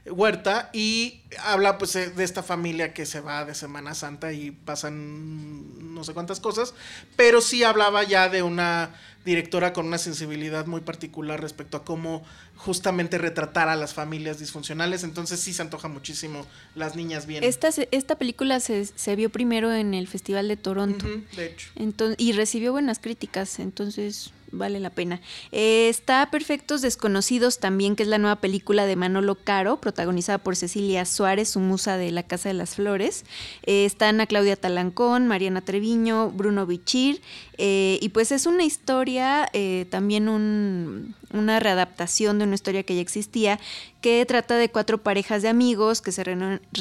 Huerta 0.07 0.71
y 0.73 1.23
habla 1.41 1.79
pues 1.79 1.95
eh, 1.97 2.11
de 2.11 2.25
esta 2.25 2.43
familia 2.43 2.95
que 2.95 3.07
se 3.07 3.21
va 3.21 3.45
de 3.45 3.55
Semana 3.55 3.95
Santa 3.95 4.33
y 4.33 4.51
pasan 4.51 5.95
no 5.95 6.05
sé 6.05 6.15
cuántas 6.15 6.41
cosas, 6.41 6.75
pero 7.17 7.41
sí 7.41 7.65
hablaba 7.65 8.03
ya 8.05 8.29
de 8.29 8.43
una 8.43 8.95
directora 9.25 9.73
con 9.73 9.87
una 9.87 9.99
sensibilidad 9.99 10.67
muy 10.67 10.81
particular 10.81 11.41
respecto 11.41 11.77
a 11.77 11.85
cómo 11.85 12.25
justamente 12.57 13.19
retratar 13.19 13.69
a 13.69 13.77
las 13.77 13.93
familias 13.93 14.39
disfuncionales. 14.39 15.05
Entonces 15.05 15.41
sí 15.41 15.53
se 15.53 15.63
antoja 15.63 15.89
muchísimo 15.89 16.47
Las 16.75 16.97
Niñas 16.97 17.27
Bien. 17.27 17.45
Esta, 17.45 17.69
esta 17.91 18.17
película 18.17 18.61
se, 18.61 18.87
se 18.87 19.17
vio 19.17 19.31
primero 19.31 19.73
en 19.73 19.93
el 19.95 20.09
Festival 20.09 20.49
de 20.49 20.57
Toronto. 20.57 21.07
de 21.37 21.47
hecho. 21.47 21.71
Entonces, 21.77 22.17
y 22.19 22.33
recibió 22.33 22.73
buenas 22.73 22.99
críticas. 22.99 23.59
Entonces 23.59 24.33
vale 24.53 24.81
la 24.81 24.91
pena. 24.91 25.21
Eh, 25.53 25.89
está 25.89 26.31
Perfectos 26.31 26.83
Desconocidos 26.83 27.59
también, 27.59 27.97
que 27.97 28.03
es 28.03 28.09
la 28.09 28.19
nueva 28.19 28.37
película 28.37 28.87
de 28.87 28.97
Manolo 28.97 29.35
Caro, 29.35 29.81
protagonizada 29.81 30.39
por 30.39 30.57
Cecilia 30.57 31.05
Suárez, 31.05 31.51
su 31.51 31.61
musa 31.61 31.97
de 31.97 32.11
La 32.11 32.23
Casa 32.23 32.49
de 32.49 32.55
las 32.55 32.77
Flores. 32.77 33.25
Eh, 33.65 33.85
está 33.85 34.09
Ana 34.09 34.27
Claudia 34.27 34.57
Talancón, 34.57 35.27
Mariana 35.27 35.61
Treviño, 35.61 36.31
Bruno 36.31 36.67
Bichir. 36.67 37.23
Eh, 37.63 37.99
y 38.01 38.09
pues 38.09 38.33
es 38.33 38.47
una 38.47 38.65
historia, 38.65 39.51
también 39.91 40.29
una 40.29 41.61
readaptación 41.61 42.39
de 42.39 42.45
una 42.45 42.55
historia 42.55 42.83
que 42.85 42.95
ya 42.95 43.03
existía, 43.03 43.61
que 44.01 44.25
trata 44.25 44.57
de 44.57 44.71
cuatro 44.71 44.99
parejas 45.03 45.43
de 45.43 45.49
amigos 45.49 46.01
que 46.01 46.11
se, 46.11 46.25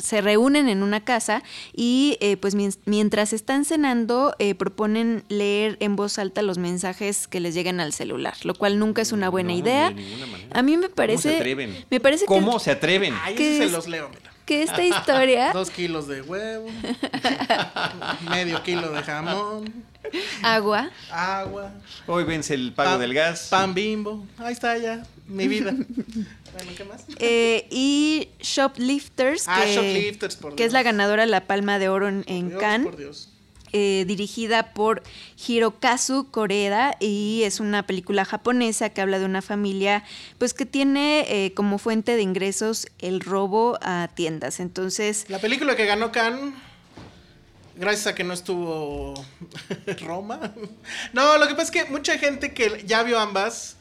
se 0.01 0.21
reúnen 0.21 0.69
en 0.69 0.81
una 0.81 1.03
casa 1.03 1.43
y 1.73 2.17
pues 2.39 2.55
mientras 2.85 3.33
están 3.33 3.65
cenando 3.65 4.35
proponen 4.57 5.23
leer 5.27 5.75
en 5.81 5.97
voz 5.97 6.17
alta 6.17 6.41
los 6.41 6.57
mensajes 6.57 7.27
que 7.27 7.41
les 7.41 7.53
lleguen 7.53 7.79
al 7.81 7.91
celular, 7.91 8.35
lo 8.43 8.55
cual 8.55 8.79
nunca 8.79 9.01
es 9.01 9.11
una 9.11 9.29
buena 9.29 9.53
idea. 9.53 9.93
A 10.51 10.61
mí 10.61 10.77
me 10.77 10.89
parece. 10.89 11.29
¿Cómo 11.29 11.35
se 11.35 11.37
atreven? 11.37 11.85
Me 11.89 11.99
parece 11.99 12.25
¿Cómo 12.25 12.59
se 12.59 12.71
atreven? 12.71 13.13
Ay, 13.21 13.35
que 13.35 13.57
se 13.57 13.69
los 13.69 13.87
leo, 13.87 14.09
mira. 14.09 14.28
Que 14.49 14.63
esta 14.63 14.83
historia. 14.83 15.51
Dos 15.53 15.69
kilos 15.69 16.07
de 16.07 16.23
huevo, 16.23 16.69
medio 18.31 18.63
kilo 18.63 18.89
de 18.89 19.03
jamón. 19.03 19.71
Agua. 20.41 20.89
Agua. 21.11 21.71
Hoy 22.07 22.23
vence 22.23 22.55
el 22.55 22.73
pago 22.73 22.97
del 22.97 23.13
gas. 23.13 23.49
Pan 23.51 23.75
bimbo. 23.75 24.25
Ahí 24.39 24.53
está 24.53 24.75
ya, 24.79 25.05
mi 25.27 25.47
vida. 25.47 25.71
bueno, 25.75 26.71
¿qué 26.75 26.83
más? 26.83 27.05
Eh, 27.19 27.67
y 27.69 28.29
Shoplifters, 28.39 29.47
ah, 29.47 29.61
que, 29.63 29.75
Shoplifters 29.75 30.35
por 30.37 30.55
que 30.55 30.65
es 30.65 30.73
la 30.73 30.81
ganadora 30.81 31.25
de 31.25 31.29
la 31.29 31.45
Palma 31.45 31.77
de 31.77 31.89
Oro 31.89 32.07
en, 32.07 32.23
en 32.25 32.49
Cannes. 32.49 32.87
Por 32.87 32.97
Dios. 32.97 33.29
Eh, 33.71 34.05
dirigida 34.07 34.73
por 34.73 35.03
Hirokazu 35.47 36.31
Koreda 36.31 36.95
y 36.99 37.43
es 37.43 37.59
una 37.59 37.85
película 37.85 38.25
japonesa 38.25 38.89
que 38.89 39.01
habla 39.01 39.19
de 39.19 39.25
una 39.25 39.43
familia 39.43 40.03
pues 40.39 40.55
que 40.55 40.65
tiene 40.65 41.25
eh, 41.29 41.53
como 41.53 41.77
fuente 41.77 42.15
de 42.15 42.23
ingresos 42.23 42.87
el 42.97 43.19
robo 43.19 43.77
a 43.81 44.09
tiendas. 44.15 44.59
Entonces... 44.59 45.25
La 45.29 45.39
película 45.39 45.75
que 45.75 45.85
ganó 45.85 46.11
Cannes 46.11 46.53
gracias 47.75 48.07
a 48.07 48.15
que 48.15 48.23
no 48.23 48.33
estuvo 48.33 49.13
Roma. 50.01 50.53
No, 51.13 51.37
lo 51.37 51.47
que 51.47 51.53
pasa 51.53 51.63
es 51.63 51.71
que 51.71 51.85
mucha 51.85 52.17
gente 52.17 52.53
que 52.53 52.83
ya 52.85 53.03
vio 53.03 53.19
ambas 53.19 53.77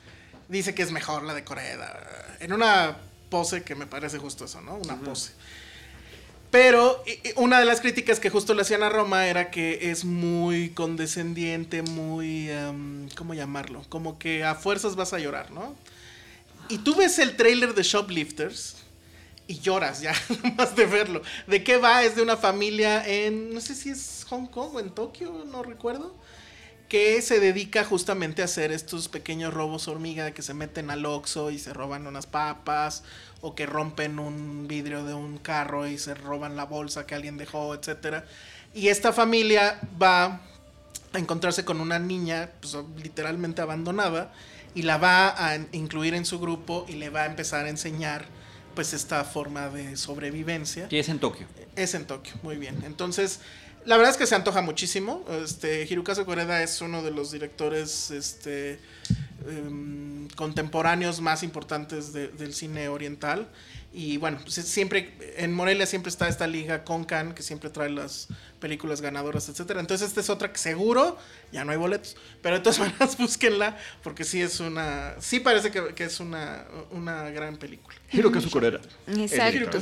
dice 0.49 0.75
que 0.75 0.83
es 0.83 0.93
mejor 0.93 1.25
la 1.25 1.35
de 1.35 1.45
Koreda. 1.45 2.37
En 2.41 2.53
una 2.53 2.97
pose 3.29 3.63
que 3.63 3.75
me 3.75 3.87
parece 3.87 4.19
justo 4.19 4.45
eso, 4.45 4.61
¿no? 4.61 4.77
Una 4.77 4.97
pose. 4.97 5.33
Pero 6.51 7.03
una 7.37 7.59
de 7.59 7.67
las 7.67 7.81
críticas 7.81 8.21
que 8.21 8.31
justo 8.31 8.55
le 8.55 8.63
hacían 8.63 8.83
a 8.83 8.89
Roma 8.89 9.27
era 9.27 9.51
que 9.51 9.91
es 9.91 10.05
muy 10.05 10.71
condescendiente, 10.71 11.83
muy... 11.83 12.51
Em, 12.51 13.09
¿Cómo 13.17 13.35
llamarlo? 13.35 13.85
Como 13.89 14.19
que 14.19 14.45
a 14.45 14.55
fuerzas 14.55 14.97
vas 14.97 15.13
a 15.13 15.19
llorar, 15.19 15.51
¿no? 15.51 15.75
Y 16.69 16.79
tú 16.79 16.95
ves 16.95 17.19
el 17.19 17.37
trailer 17.37 17.75
de 17.75 17.83
Shoplifters 17.83 18.77
y 19.47 19.59
lloras 19.61 20.01
ya, 20.01 20.15
más 20.57 20.77
de 20.77 20.87
verlo. 20.87 21.23
¿De 21.47 21.65
qué 21.65 21.79
va? 21.79 22.03
Es 22.03 22.17
de 22.17 22.23
una 22.23 22.37
familia 22.37 23.07
en, 23.07 23.53
no 23.53 23.61
sé 23.61 23.75
si 23.75 23.91
es 23.91 24.25
Hong 24.29 24.47
Kong 24.47 24.75
o 24.75 24.81
en 24.81 24.91
Tokio, 24.91 25.45
no 25.51 25.63
recuerdo, 25.63 26.15
que 26.89 27.21
se 27.21 27.39
dedica 27.39 27.85
justamente 27.85 28.43
a 28.43 28.47
hacer 28.47 28.73
estos 28.73 29.09
pequeños 29.09 29.53
robos 29.53 29.89
hormiga 29.89 30.33
que 30.33 30.43
se 30.43 30.55
meten 30.55 30.91
al 30.91 31.05
Oxxo 31.05 31.51
y 31.51 31.59
se 31.59 31.75
roban 31.75 32.07
unas 32.07 32.27
papas 32.27 33.03
o 33.41 33.55
que 33.55 33.67
rompen 33.67 34.19
un 34.19 34.67
vidrio 34.67 35.05
de 35.05 35.15
un 35.15 35.39
carro 35.39 35.87
y 35.87 35.99
se 35.99 36.15
roban 36.15 36.57
la 36.57 36.65
bolsa 36.65 37.07
que 37.07 37.15
alguien 37.15 37.37
dejó, 37.37 37.75
etcétera. 37.75 38.25
Y 38.75 38.89
esta 38.89 39.13
familia 39.13 39.81
va 40.01 40.41
a 41.13 41.19
encontrarse 41.19 41.65
con 41.65 41.81
una 41.81 41.99
niña, 41.99 42.51
pues 42.61 42.77
literalmente 43.03 43.61
abandonada, 43.63 44.33
y 44.75 44.83
la 44.83 44.99
va 44.99 45.47
a 45.47 45.57
incluir 45.73 46.15
en 46.15 46.25
su 46.25 46.39
grupo 46.39 46.87
y 46.89 46.95
le 46.95 47.11
va 47.11 47.23
a 47.23 47.27
empezar 47.27 47.67
a 47.67 47.69
enseñar 47.69 48.27
pues 48.75 48.93
esta 48.93 49.25
forma 49.25 49.69
de 49.69 49.97
sobrevivencia. 49.97 50.87
Y 50.91 50.99
es 50.99 51.09
en 51.09 51.19
Tokio. 51.19 51.47
Es 51.75 51.95
en 51.95 52.07
Tokio, 52.07 52.35
muy 52.43 52.57
bien. 52.57 52.83
Entonces, 52.85 53.41
la 53.89 53.97
verdad 53.97 54.11
es 54.11 54.19
que 54.19 54.27
se 54.27 54.35
antoja 54.35 54.61
muchísimo. 54.61 55.25
Este, 55.43 55.87
Hirokazu 55.89 56.27
Koreda 56.27 56.63
es 56.63 56.83
uno 56.83 57.03
de 57.03 57.11
los 57.11 57.33
directores 57.33 58.11
este, 58.11 58.79
em, 59.49 60.29
contemporáneos 60.37 61.23
más 61.23 61.43
importantes 61.43 62.13
del 62.13 62.53
cine 62.53 62.91
oriental. 62.91 63.49
Y 63.93 64.19
bueno, 64.19 64.39
pues, 64.43 64.55
siempre 64.55 65.15
en 65.37 65.53
Morelia 65.53 65.87
siempre 65.87 66.11
está 66.11 66.29
esta 66.29 66.47
liga 66.47 66.85
con 66.85 67.05
Can 67.05 67.35
que 67.35 67.43
siempre 67.43 67.71
trae 67.71 67.89
las 67.89 68.29
películas 68.59 69.01
ganadoras, 69.01 69.49
etcétera. 69.49 69.81
Entonces 69.81 70.09
esta 70.09 70.21
es 70.21 70.31
otra 70.31 70.53
que 70.53 70.59
seguro 70.59 71.17
ya 71.53 71.65
no 71.65 71.73
hay 71.73 71.79
boletos, 71.79 72.17
pero 72.43 72.57
de 72.57 72.63
todas 72.63 72.79
maneras 72.81 73.17
búsquenla 73.17 73.79
porque 74.03 74.25
sí 74.25 74.43
es 74.43 74.61
una, 74.61 75.15
sí 75.21 75.41
parece 75.41 75.71
que, 75.71 75.95
que 75.95 76.05
es 76.05 76.21
una, 76.21 76.65
una 76.91 77.31
gran 77.31 77.57
película. 77.57 77.97
Hirokazu 78.13 78.51
Koreda. 78.51 78.81
Exacto. 79.07 79.79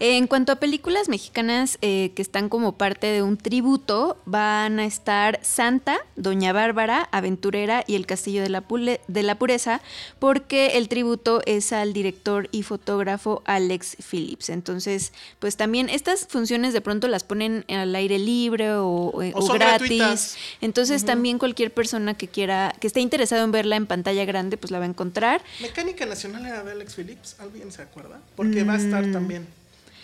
En 0.00 0.26
cuanto 0.26 0.52
a 0.52 0.56
películas 0.56 1.08
mexicanas 1.08 1.78
eh, 1.80 2.12
que 2.14 2.22
están 2.22 2.48
como 2.48 2.76
parte 2.76 3.06
de 3.06 3.22
un 3.22 3.36
tributo, 3.36 4.20
van 4.24 4.80
a 4.80 4.84
estar 4.84 5.38
Santa, 5.42 5.98
Doña 6.16 6.52
Bárbara, 6.52 7.08
Aventurera 7.12 7.84
y 7.86 7.94
El 7.94 8.06
Castillo 8.06 8.42
de 8.42 8.48
la, 8.48 8.64
de 9.06 9.22
la 9.22 9.38
Pureza, 9.38 9.80
porque 10.18 10.78
el 10.78 10.88
tributo 10.88 11.40
es 11.46 11.72
al 11.72 11.92
director 11.92 12.48
y 12.50 12.64
fotógrafo 12.64 13.42
Alex 13.48 13.96
Phillips. 14.10 14.50
Entonces, 14.50 15.12
pues 15.38 15.56
también 15.56 15.88
estas 15.88 16.26
funciones 16.26 16.74
de 16.74 16.82
pronto 16.82 17.08
las 17.08 17.24
ponen 17.24 17.64
al 17.68 17.94
aire 17.96 18.18
libre 18.18 18.72
o, 18.74 19.12
gratis. 19.54 20.36
Entonces, 20.60 21.04
también 21.06 21.38
cualquier 21.38 21.72
persona 21.72 22.14
que 22.14 22.28
quiera, 22.28 22.74
que 22.78 22.86
esté 22.86 23.00
interesado 23.00 23.42
en 23.44 23.50
verla 23.50 23.76
en 23.76 23.86
pantalla 23.86 24.26
grande, 24.26 24.58
pues 24.58 24.70
la 24.70 24.78
va 24.78 24.84
a 24.84 24.88
encontrar. 24.88 25.42
Mecánica 25.60 26.04
Nacional 26.04 26.44
era 26.44 26.62
de 26.62 26.72
Alex 26.72 26.94
Phillips, 26.94 27.36
¿alguien 27.38 27.72
se 27.72 27.82
acuerda? 27.82 28.20
Porque 28.36 28.64
va 28.64 28.74
a 28.74 28.76
estar 28.76 29.06
mm. 29.06 29.12
también. 29.12 29.46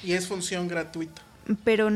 Y 0.03 0.13
es 0.13 0.27
función 0.27 0.67
gratuita. 0.67 1.23
Pero. 1.65 1.91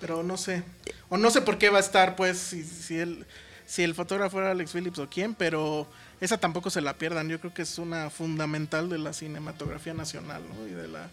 Pero 0.00 0.22
no 0.22 0.36
sé. 0.36 0.62
O 1.08 1.16
no 1.16 1.30
sé 1.30 1.40
por 1.40 1.58
qué 1.58 1.70
va 1.70 1.78
a 1.78 1.80
estar, 1.80 2.14
pues, 2.14 2.38
si, 2.38 2.62
si, 2.62 2.98
el, 2.98 3.26
si 3.66 3.82
el 3.82 3.96
fotógrafo 3.96 4.38
era 4.38 4.52
Alex 4.52 4.70
Phillips 4.72 5.00
o 5.00 5.08
quién, 5.10 5.34
pero 5.34 5.88
esa 6.20 6.38
tampoco 6.38 6.70
se 6.70 6.80
la 6.80 6.94
pierdan. 6.94 7.28
Yo 7.28 7.40
creo 7.40 7.54
que 7.54 7.62
es 7.62 7.78
una 7.78 8.10
fundamental 8.10 8.88
de 8.88 8.98
la 8.98 9.12
cinematografía 9.12 9.94
nacional, 9.94 10.42
¿no? 10.48 10.66
Y 10.66 10.72
de 10.72 10.88
la, 10.88 11.08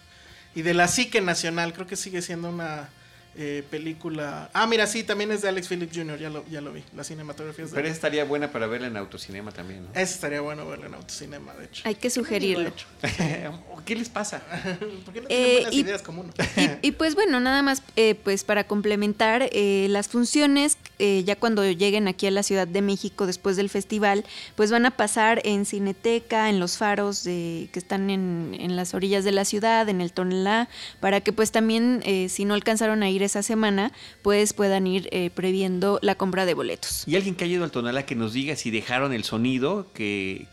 y 0.56 0.62
de 0.62 0.74
la 0.74 0.88
psique 0.88 1.22
nacional. 1.22 1.74
Creo 1.74 1.88
que 1.88 1.96
sigue 1.96 2.22
siendo 2.22 2.50
una 2.50 2.90
eh, 3.38 3.64
película. 3.70 4.50
Ah, 4.54 4.66
mira, 4.66 4.88
sí, 4.88 5.04
también 5.04 5.30
es 5.30 5.42
de 5.42 5.50
Alex 5.50 5.68
Phillips 5.68 5.98
Jr., 5.98 6.18
ya 6.18 6.30
lo, 6.30 6.48
ya 6.48 6.62
lo 6.62 6.72
vi. 6.72 6.84
La 6.96 7.04
cinematografía 7.04 7.66
es 7.66 7.72
de 7.72 7.76
Pero 7.76 7.88
esa 7.88 7.96
estaría 7.96 8.24
buena 8.24 8.50
para 8.52 8.66
verla 8.66 8.88
en 8.88 8.96
autocinema 8.96 9.52
también, 9.52 9.84
¿no? 9.84 9.90
Esa 9.92 10.04
estaría 10.04 10.40
bueno 10.40 10.66
verla 10.66 10.86
en 10.86 10.94
autocinema, 10.94 11.54
de 11.56 11.66
hecho. 11.66 11.84
Hay 11.86 11.96
que 11.96 12.10
sugerirlo. 12.10 12.72
¿Qué 13.86 13.96
les 13.96 14.08
pasa? 14.08 14.40
¿Por 15.06 15.14
qué 15.14 15.22
no 15.22 15.28
tienen 15.28 15.54
buenas 15.56 15.74
ideas 15.74 16.02
como 16.02 16.22
uno? 16.22 16.34
y, 16.82 16.92
pues 16.92 17.16
bueno, 17.16 17.42
nada 17.42 17.62
más 17.62 17.84
eh, 17.98 18.16
pues 18.16 18.46
para 18.46 18.64
complementar 18.64 19.50
eh, 19.52 19.88
las 19.90 20.08
funciones, 20.08 20.78
ya 20.98 21.36
cuando 21.36 21.70
lleguen 21.70 22.08
aquí 22.08 22.26
a 22.28 22.32
la 22.32 22.42
Ciudad 22.42 22.68
de 22.68 22.82
México 22.82 23.28
después 23.28 23.58
del 23.58 23.70
festival, 23.70 24.24
pues 24.56 24.72
van 24.72 24.86
a 24.86 24.92
pasar 24.92 25.42
en 25.44 25.66
Cineteca, 25.66 26.50
en 26.50 26.62
los 26.62 26.78
faros 26.78 27.26
de, 27.26 27.68
que 27.74 27.80
están 27.80 28.10
en, 28.10 28.56
en 28.58 28.78
las 28.78 28.94
orillas 28.94 29.26
de 29.26 29.34
la 29.34 29.44
ciudad, 29.44 29.90
en 29.90 30.00
el 30.00 30.14
Tonelá, 30.14 30.70
para 31.02 31.20
que 31.20 31.34
pues 31.34 31.52
también, 31.52 32.02
si 32.30 32.46
no 32.46 32.54
alcanzaron 32.54 33.04
a 33.04 33.10
ir 33.10 33.25
esa 33.26 33.44
semana, 33.44 33.92
pues 34.22 34.54
puedan 34.54 34.88
ir 34.88 35.10
eh, 35.12 35.30
previendo 35.30 36.00
la 36.02 36.16
compra 36.16 36.46
de 36.46 36.54
boletos. 36.54 37.08
Y 37.08 37.16
alguien 37.16 37.36
que 37.36 37.44
haya 37.44 37.56
ido 37.56 37.64
al 37.64 37.72
Tonalá 37.72 38.06
que 38.06 38.16
nos 38.16 38.34
diga 38.34 38.56
si 38.56 38.72
dejaron 38.72 39.14
el 39.14 39.24
sonido 39.24 39.88
que, 39.94 40.48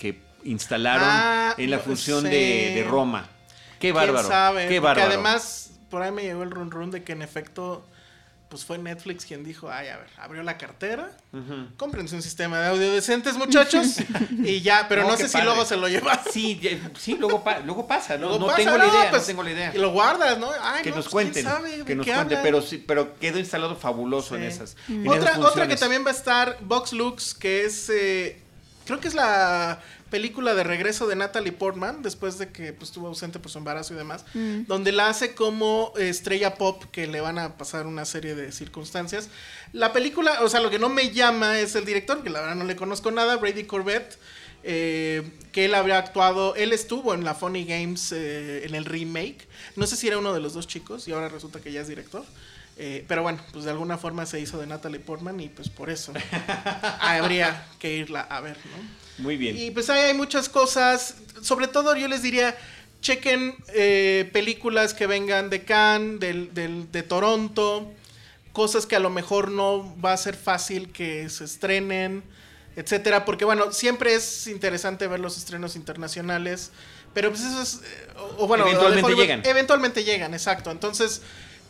instalaron 0.44 1.08
ah, 1.08 1.54
en 1.56 1.70
la 1.70 1.78
función 1.78 2.24
de, 2.24 2.84
Roma. 2.88 3.28
Qué 3.78 3.92
bárbaro. 3.92 4.28
Qué 4.68 4.80
bárbaro. 4.80 5.08
además, 5.08 5.70
por 5.88 6.02
ahí 6.02 6.10
me 6.10 6.22
llegó 6.22 6.42
el 6.42 6.50
run 6.50 6.70
run 6.70 6.90
de 6.90 7.04
que 7.04 7.12
en 7.12 7.22
efecto 7.22 7.84
pues 8.52 8.66
fue 8.66 8.76
Netflix 8.76 9.24
quien 9.24 9.44
dijo, 9.44 9.70
ay, 9.70 9.88
a 9.88 9.96
ver, 9.96 10.08
abrió 10.18 10.42
la 10.42 10.58
cartera, 10.58 11.10
cómprense 11.78 12.14
un 12.14 12.20
sistema 12.20 12.60
de 12.60 12.66
audio 12.66 12.92
decentes, 12.92 13.38
muchachos, 13.38 13.96
y 14.44 14.60
ya, 14.60 14.84
pero 14.90 15.04
no, 15.04 15.16
sé 15.16 15.26
si 15.26 15.40
luego 15.40 15.64
se 15.64 15.78
lo 15.78 15.88
llevas. 15.88 16.20
Sí, 16.30 16.60
sí, 16.98 17.16
luego, 17.18 17.42
luego 17.64 17.86
pasa, 17.86 18.18
¿no? 18.18 18.38
no 18.38 18.54
tengo 18.54 18.76
la 18.76 18.86
idea, 18.88 19.04
no 19.04 19.10
pues, 19.10 19.24
tengo 19.24 19.42
la 19.42 19.52
idea. 19.52 19.72
Y 19.74 19.78
lo 19.78 19.92
guardas, 19.92 20.36
¿no? 20.36 20.50
Ay, 20.60 20.82
que 20.82 20.90
nos 20.90 21.08
pues, 21.08 21.08
cuenten, 21.08 21.46
que 21.86 21.94
nos 21.94 22.06
cuenten, 22.06 22.40
pero 22.42 22.60
sí, 22.60 22.76
pero 22.86 23.18
quedó 23.18 23.38
instalado 23.38 23.74
fabuloso 23.74 24.36
en 24.36 24.42
esas. 24.42 24.76
otra, 25.08 25.38
otra 25.40 25.66
que 25.66 25.76
también 25.76 26.04
va 26.04 26.10
a 26.10 26.14
estar, 26.14 26.58
Box 26.60 26.92
Lux, 26.92 27.32
que 27.32 27.64
es, 27.64 27.88
eh, 27.88 28.42
creo 28.84 29.00
que 29.00 29.08
es 29.08 29.14
la 29.14 29.80
película 30.12 30.54
de 30.54 30.62
regreso 30.62 31.08
de 31.08 31.16
Natalie 31.16 31.52
Portman, 31.52 32.02
después 32.02 32.36
de 32.36 32.52
que 32.52 32.74
pues, 32.74 32.90
estuvo 32.90 33.08
ausente 33.08 33.38
por 33.38 33.50
su 33.50 33.56
embarazo 33.56 33.94
y 33.94 33.96
demás, 33.96 34.26
mm. 34.34 34.64
donde 34.66 34.92
la 34.92 35.08
hace 35.08 35.34
como 35.34 35.94
estrella 35.96 36.56
pop 36.56 36.84
que 36.92 37.06
le 37.06 37.22
van 37.22 37.38
a 37.38 37.56
pasar 37.56 37.86
una 37.86 38.04
serie 38.04 38.34
de 38.34 38.52
circunstancias. 38.52 39.30
La 39.72 39.94
película, 39.94 40.42
o 40.42 40.50
sea, 40.50 40.60
lo 40.60 40.68
que 40.68 40.78
no 40.78 40.90
me 40.90 41.12
llama 41.12 41.58
es 41.58 41.74
el 41.76 41.86
director, 41.86 42.22
que 42.22 42.28
la 42.28 42.40
verdad 42.40 42.56
no 42.56 42.64
le 42.64 42.76
conozco 42.76 43.10
nada, 43.10 43.36
Brady 43.36 43.64
Corbett. 43.64 44.18
Eh, 44.64 45.28
que 45.50 45.64
él 45.64 45.74
habría 45.74 45.98
actuado, 45.98 46.54
él 46.54 46.72
estuvo 46.72 47.14
en 47.14 47.24
la 47.24 47.34
Funny 47.34 47.64
Games 47.64 48.12
eh, 48.12 48.64
en 48.64 48.76
el 48.76 48.84
remake, 48.84 49.48
no 49.74 49.88
sé 49.88 49.96
si 49.96 50.06
era 50.06 50.18
uno 50.18 50.32
de 50.32 50.38
los 50.38 50.54
dos 50.54 50.68
chicos 50.68 51.08
y 51.08 51.12
ahora 51.12 51.28
resulta 51.28 51.60
que 51.60 51.72
ya 51.72 51.80
es 51.80 51.88
director, 51.88 52.24
eh, 52.76 53.04
pero 53.08 53.22
bueno, 53.24 53.40
pues 53.50 53.64
de 53.64 53.72
alguna 53.72 53.98
forma 53.98 54.24
se 54.24 54.38
hizo 54.38 54.60
de 54.60 54.68
Natalie 54.68 55.00
Portman 55.00 55.40
y 55.40 55.48
pues 55.48 55.68
por 55.68 55.90
eso 55.90 56.12
habría 57.00 57.66
que 57.80 57.96
irla 57.96 58.20
a 58.20 58.40
ver, 58.40 58.56
¿no? 58.56 59.01
Muy 59.18 59.36
bien. 59.36 59.56
Y 59.56 59.70
pues 59.70 59.90
ahí 59.90 60.00
hay 60.00 60.14
muchas 60.14 60.48
cosas. 60.48 61.16
Sobre 61.40 61.68
todo 61.68 61.96
yo 61.96 62.08
les 62.08 62.22
diría, 62.22 62.56
chequen 63.00 63.54
eh, 63.74 64.30
películas 64.32 64.94
que 64.94 65.06
vengan 65.06 65.50
de 65.50 65.64
Cannes, 65.64 66.20
de 66.20 67.02
Toronto, 67.02 67.92
cosas 68.52 68.86
que 68.86 68.96
a 68.96 69.00
lo 69.00 69.10
mejor 69.10 69.50
no 69.50 69.94
va 70.00 70.12
a 70.12 70.16
ser 70.16 70.36
fácil 70.36 70.90
que 70.92 71.28
se 71.28 71.44
estrenen, 71.44 72.22
etcétera. 72.76 73.24
Porque 73.24 73.44
bueno, 73.44 73.72
siempre 73.72 74.14
es 74.14 74.46
interesante 74.46 75.06
ver 75.06 75.20
los 75.20 75.36
estrenos 75.36 75.76
internacionales. 75.76 76.70
Pero 77.14 77.30
pues 77.30 77.42
eso 77.42 77.62
es. 77.62 77.74
Eh, 77.74 78.08
o, 78.38 78.46
bueno, 78.46 78.66
eventualmente 78.66 79.14
llegan. 79.14 79.42
Eventualmente 79.44 80.04
llegan, 80.04 80.32
exacto. 80.32 80.70
Entonces, 80.70 81.20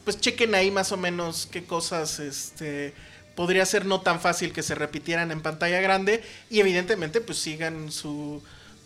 pues 0.04 0.20
chequen 0.20 0.54
ahí 0.54 0.70
más 0.70 0.92
o 0.92 0.96
menos 0.96 1.48
qué 1.50 1.64
cosas 1.64 2.18
este 2.20 2.94
podría 3.34 3.66
ser 3.66 3.86
no 3.86 4.00
tan 4.00 4.20
fácil 4.20 4.52
que 4.52 4.62
se 4.62 4.74
repitieran 4.74 5.30
en 5.30 5.40
pantalla 5.42 5.80
grande 5.80 6.22
y 6.50 6.60
evidentemente 6.60 7.20
pues 7.20 7.38
sigan 7.38 7.90
su 7.90 8.42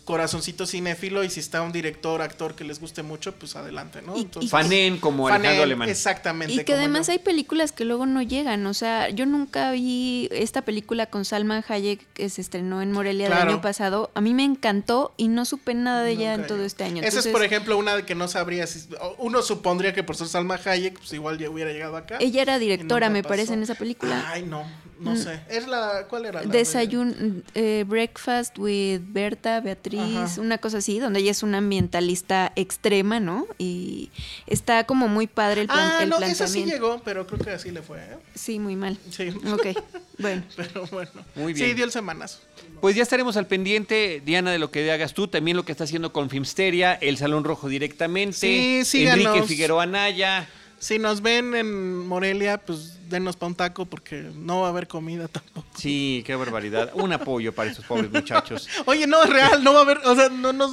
corazoncito 0.07 0.65
cinéfilo 0.65 1.25
y 1.25 1.29
si 1.29 1.41
está 1.41 1.61
un 1.61 1.73
director, 1.73 2.21
actor 2.21 2.55
que 2.55 2.63
les 2.63 2.79
guste 2.79 3.03
mucho, 3.03 3.35
pues 3.35 3.57
adelante, 3.57 4.01
¿no? 4.01 4.15
fanen 4.47 4.99
como 4.99 5.27
Alejandro 5.27 5.63
Alemán. 5.63 5.89
Exactamente. 5.89 6.53
Y 6.53 6.63
que 6.63 6.75
además 6.75 7.09
hay 7.09 7.19
películas 7.19 7.73
que 7.73 7.83
luego 7.83 8.05
no 8.05 8.21
llegan, 8.21 8.65
o 8.67 8.73
sea, 8.73 9.09
yo 9.09 9.25
nunca 9.25 9.69
vi 9.71 10.29
esta 10.31 10.61
película 10.61 11.07
con 11.07 11.25
Salman 11.25 11.61
Hayek 11.67 12.07
que 12.13 12.29
se 12.29 12.39
estrenó 12.39 12.81
en 12.81 12.93
Morelia 12.93 13.27
el 13.27 13.33
año 13.33 13.59
pasado, 13.59 14.09
a 14.15 14.21
mí 14.21 14.33
me 14.33 14.45
encantó 14.45 15.13
y 15.17 15.27
no 15.27 15.43
supe 15.43 15.73
nada 15.73 16.03
de 16.03 16.11
ella 16.11 16.33
en 16.35 16.47
todo 16.47 16.63
este 16.63 16.85
año. 16.85 17.03
Esa 17.03 17.19
es, 17.19 17.27
por 17.27 17.43
ejemplo, 17.43 17.77
una 17.77 18.05
que 18.05 18.15
no 18.15 18.29
sabría 18.29 18.65
si... 18.65 18.87
Uno 19.17 19.41
supondría 19.41 19.93
que 19.93 20.03
por 20.03 20.15
ser 20.15 20.29
Salma 20.29 20.57
Hayek, 20.63 20.99
pues 20.99 21.11
igual 21.11 21.37
ya 21.37 21.49
hubiera 21.49 21.73
llegado 21.73 21.97
acá. 21.97 22.15
Ella 22.21 22.41
era 22.41 22.59
directora, 22.59 23.09
me 23.09 23.23
parece, 23.23 23.55
en 23.55 23.63
esa 23.63 23.75
película. 23.75 24.23
Ay, 24.31 24.43
no, 24.43 24.65
no 24.99 25.11
mm. 25.11 25.17
sé. 25.17 25.39
¿Es 25.49 25.67
la, 25.67 26.05
¿Cuál 26.09 26.25
era? 26.25 26.43
La 26.43 26.49
Desayun, 26.49 27.43
eh, 27.53 27.85
Breakfast 27.87 28.57
with 28.57 29.01
Berta, 29.07 29.59
Beatriz 29.61 30.37
una 30.37 30.57
cosa 30.57 30.79
así, 30.79 30.99
donde 30.99 31.19
ella 31.19 31.31
es 31.31 31.43
una 31.43 31.59
ambientalista 31.59 32.51
extrema, 32.55 33.19
¿no? 33.19 33.47
Y 33.57 34.09
está 34.45 34.85
como 34.85 35.07
muy 35.07 35.27
padre 35.27 35.61
el, 35.61 35.67
plan, 35.67 35.91
ah, 36.01 36.05
no, 36.05 36.19
Esa 36.19 36.47
sí 36.47 36.65
llegó, 36.65 37.01
pero 37.03 37.27
creo 37.27 37.39
que 37.39 37.51
así 37.51 37.71
le 37.71 37.81
fue. 37.81 37.99
¿eh? 37.99 38.17
Sí, 38.35 38.59
muy 38.59 38.75
mal. 38.75 38.97
Sí. 39.09 39.29
Ok, 39.51 39.67
bueno. 40.17 40.43
pero 40.55 40.85
bueno. 40.87 41.11
Muy 41.35 41.53
bien. 41.53 41.69
Sí, 41.69 41.73
dio 41.73 41.85
el 41.85 41.91
semanas. 41.91 42.41
Pues 42.81 42.95
ya 42.95 43.03
estaremos 43.03 43.37
al 43.37 43.47
pendiente, 43.47 44.21
Diana, 44.23 44.51
de 44.51 44.59
lo 44.59 44.71
que 44.71 44.91
hagas 44.91 45.13
tú, 45.13 45.27
también 45.27 45.57
lo 45.57 45.65
que 45.65 45.71
está 45.71 45.85
haciendo 45.85 46.13
con 46.13 46.29
Filmsteria, 46.29 46.93
El 46.93 47.17
Salón 47.17 47.43
Rojo 47.43 47.67
directamente, 47.69 48.37
sí, 48.37 48.81
síganos. 48.85 49.25
Enrique 49.25 49.47
Figueroa 49.47 49.83
Anaya. 49.83 50.47
Si 50.79 50.99
nos 50.99 51.21
ven 51.21 51.55
en 51.55 52.05
Morelia, 52.05 52.59
pues 52.59 52.96
denos 53.09 53.35
pa' 53.35 53.47
un 53.47 53.55
taco 53.55 53.85
porque 53.85 54.29
no 54.35 54.61
va 54.61 54.67
a 54.67 54.69
haber 54.69 54.87
comida 54.87 55.27
tampoco. 55.29 55.67
Sí, 55.77 56.23
qué 56.25 56.35
barbaridad. 56.35 56.91
Un 56.93 57.13
apoyo 57.13 57.53
para 57.53 57.71
esos 57.71 57.85
pobres 57.85 58.11
muchachos. 58.11 58.67
Oye, 58.85 59.07
no, 59.07 59.23
es 59.23 59.29
real, 59.29 59.63
no 59.63 59.73
va 59.73 59.79
a 59.79 59.83
haber, 59.83 59.97
o 59.99 60.15
sea, 60.15 60.29
no 60.29 60.53
nos... 60.53 60.71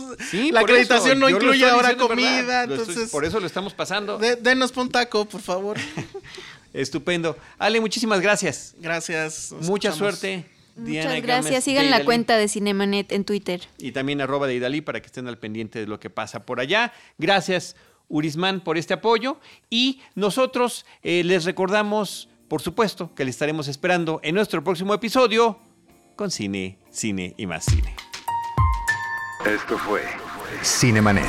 la 0.51 0.61
acreditación 0.61 1.19
no 1.19 1.29
incluye 1.29 1.65
ahora 1.69 1.97
comida, 1.97 2.65
entonces... 2.65 3.11
por 3.11 3.25
eso 3.25 3.41
lo 3.41 3.47
estamos 3.47 3.75
pasando. 3.75 4.19
denos 4.19 4.73
pa' 4.73 4.83
un 4.83 4.91
taco, 4.91 5.25
por 5.25 5.41
favor. 5.41 5.79
Estupendo. 6.73 7.37
Ale, 7.57 7.81
muchísimas 7.81 8.21
gracias. 8.21 8.75
Gracias. 8.79 9.55
Mucha 9.61 9.93
suerte. 9.93 10.45
Muchas 10.77 11.23
gracias. 11.23 11.65
Sigan 11.65 11.91
la 11.91 12.05
cuenta 12.05 12.37
de 12.37 12.49
Cinemanet 12.49 13.13
en 13.13 13.25
Twitter. 13.25 13.63
Y 13.79 13.93
también 13.93 14.21
arroba 14.21 14.47
de 14.47 14.57
Idalí 14.57 14.81
para 14.81 15.01
que 15.01 15.07
estén 15.07 15.29
al 15.29 15.39
pendiente 15.39 15.79
de 15.79 15.87
lo 15.87 16.01
que 16.01 16.11
pasa 16.11 16.45
por 16.45 16.61
allá. 16.61 16.93
Gracias. 17.19 17.77
Urismán 18.09 18.61
por 18.61 18.79
este 18.79 18.95
apoyo 18.95 19.39
y 19.71 20.01
nosotros 20.15 20.87
eh, 21.03 21.23
les 21.25 21.45
recordamos 21.45 22.29
por 22.49 22.63
supuesto 22.63 23.13
que 23.15 23.25
le 23.25 23.31
estaremos 23.31 23.69
esperando 23.69 24.21
en 24.23 24.35
nuestro 24.35 24.63
próximo 24.63 24.95
episodio 24.95 25.59
con 26.17 26.31
cine, 26.31 26.79
cine 26.91 27.35
y 27.37 27.47
más 27.47 27.65
cine. 27.65 27.97
Esto 29.45 29.77
fue 29.77 30.03
Cinemanet. 30.63 31.25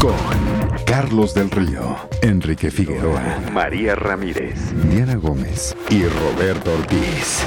Con 0.00 0.14
Carlos 0.84 1.34
del 1.34 1.50
Río, 1.50 1.96
Enrique 2.22 2.70
Figueroa, 2.70 3.40
María 3.52 3.94
Ramírez, 3.94 4.72
Diana 4.90 5.16
Gómez 5.16 5.76
y 5.90 6.04
Roberto 6.04 6.72
Ortiz. 6.72 7.42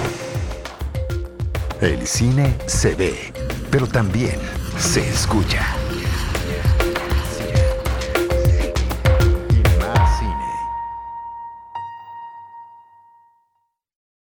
El 1.79 2.05
cine 2.05 2.55
se 2.65 2.95
ve, 2.95 3.33
pero 3.71 3.87
también 3.87 4.39
se 4.77 5.07
escucha. 5.07 5.65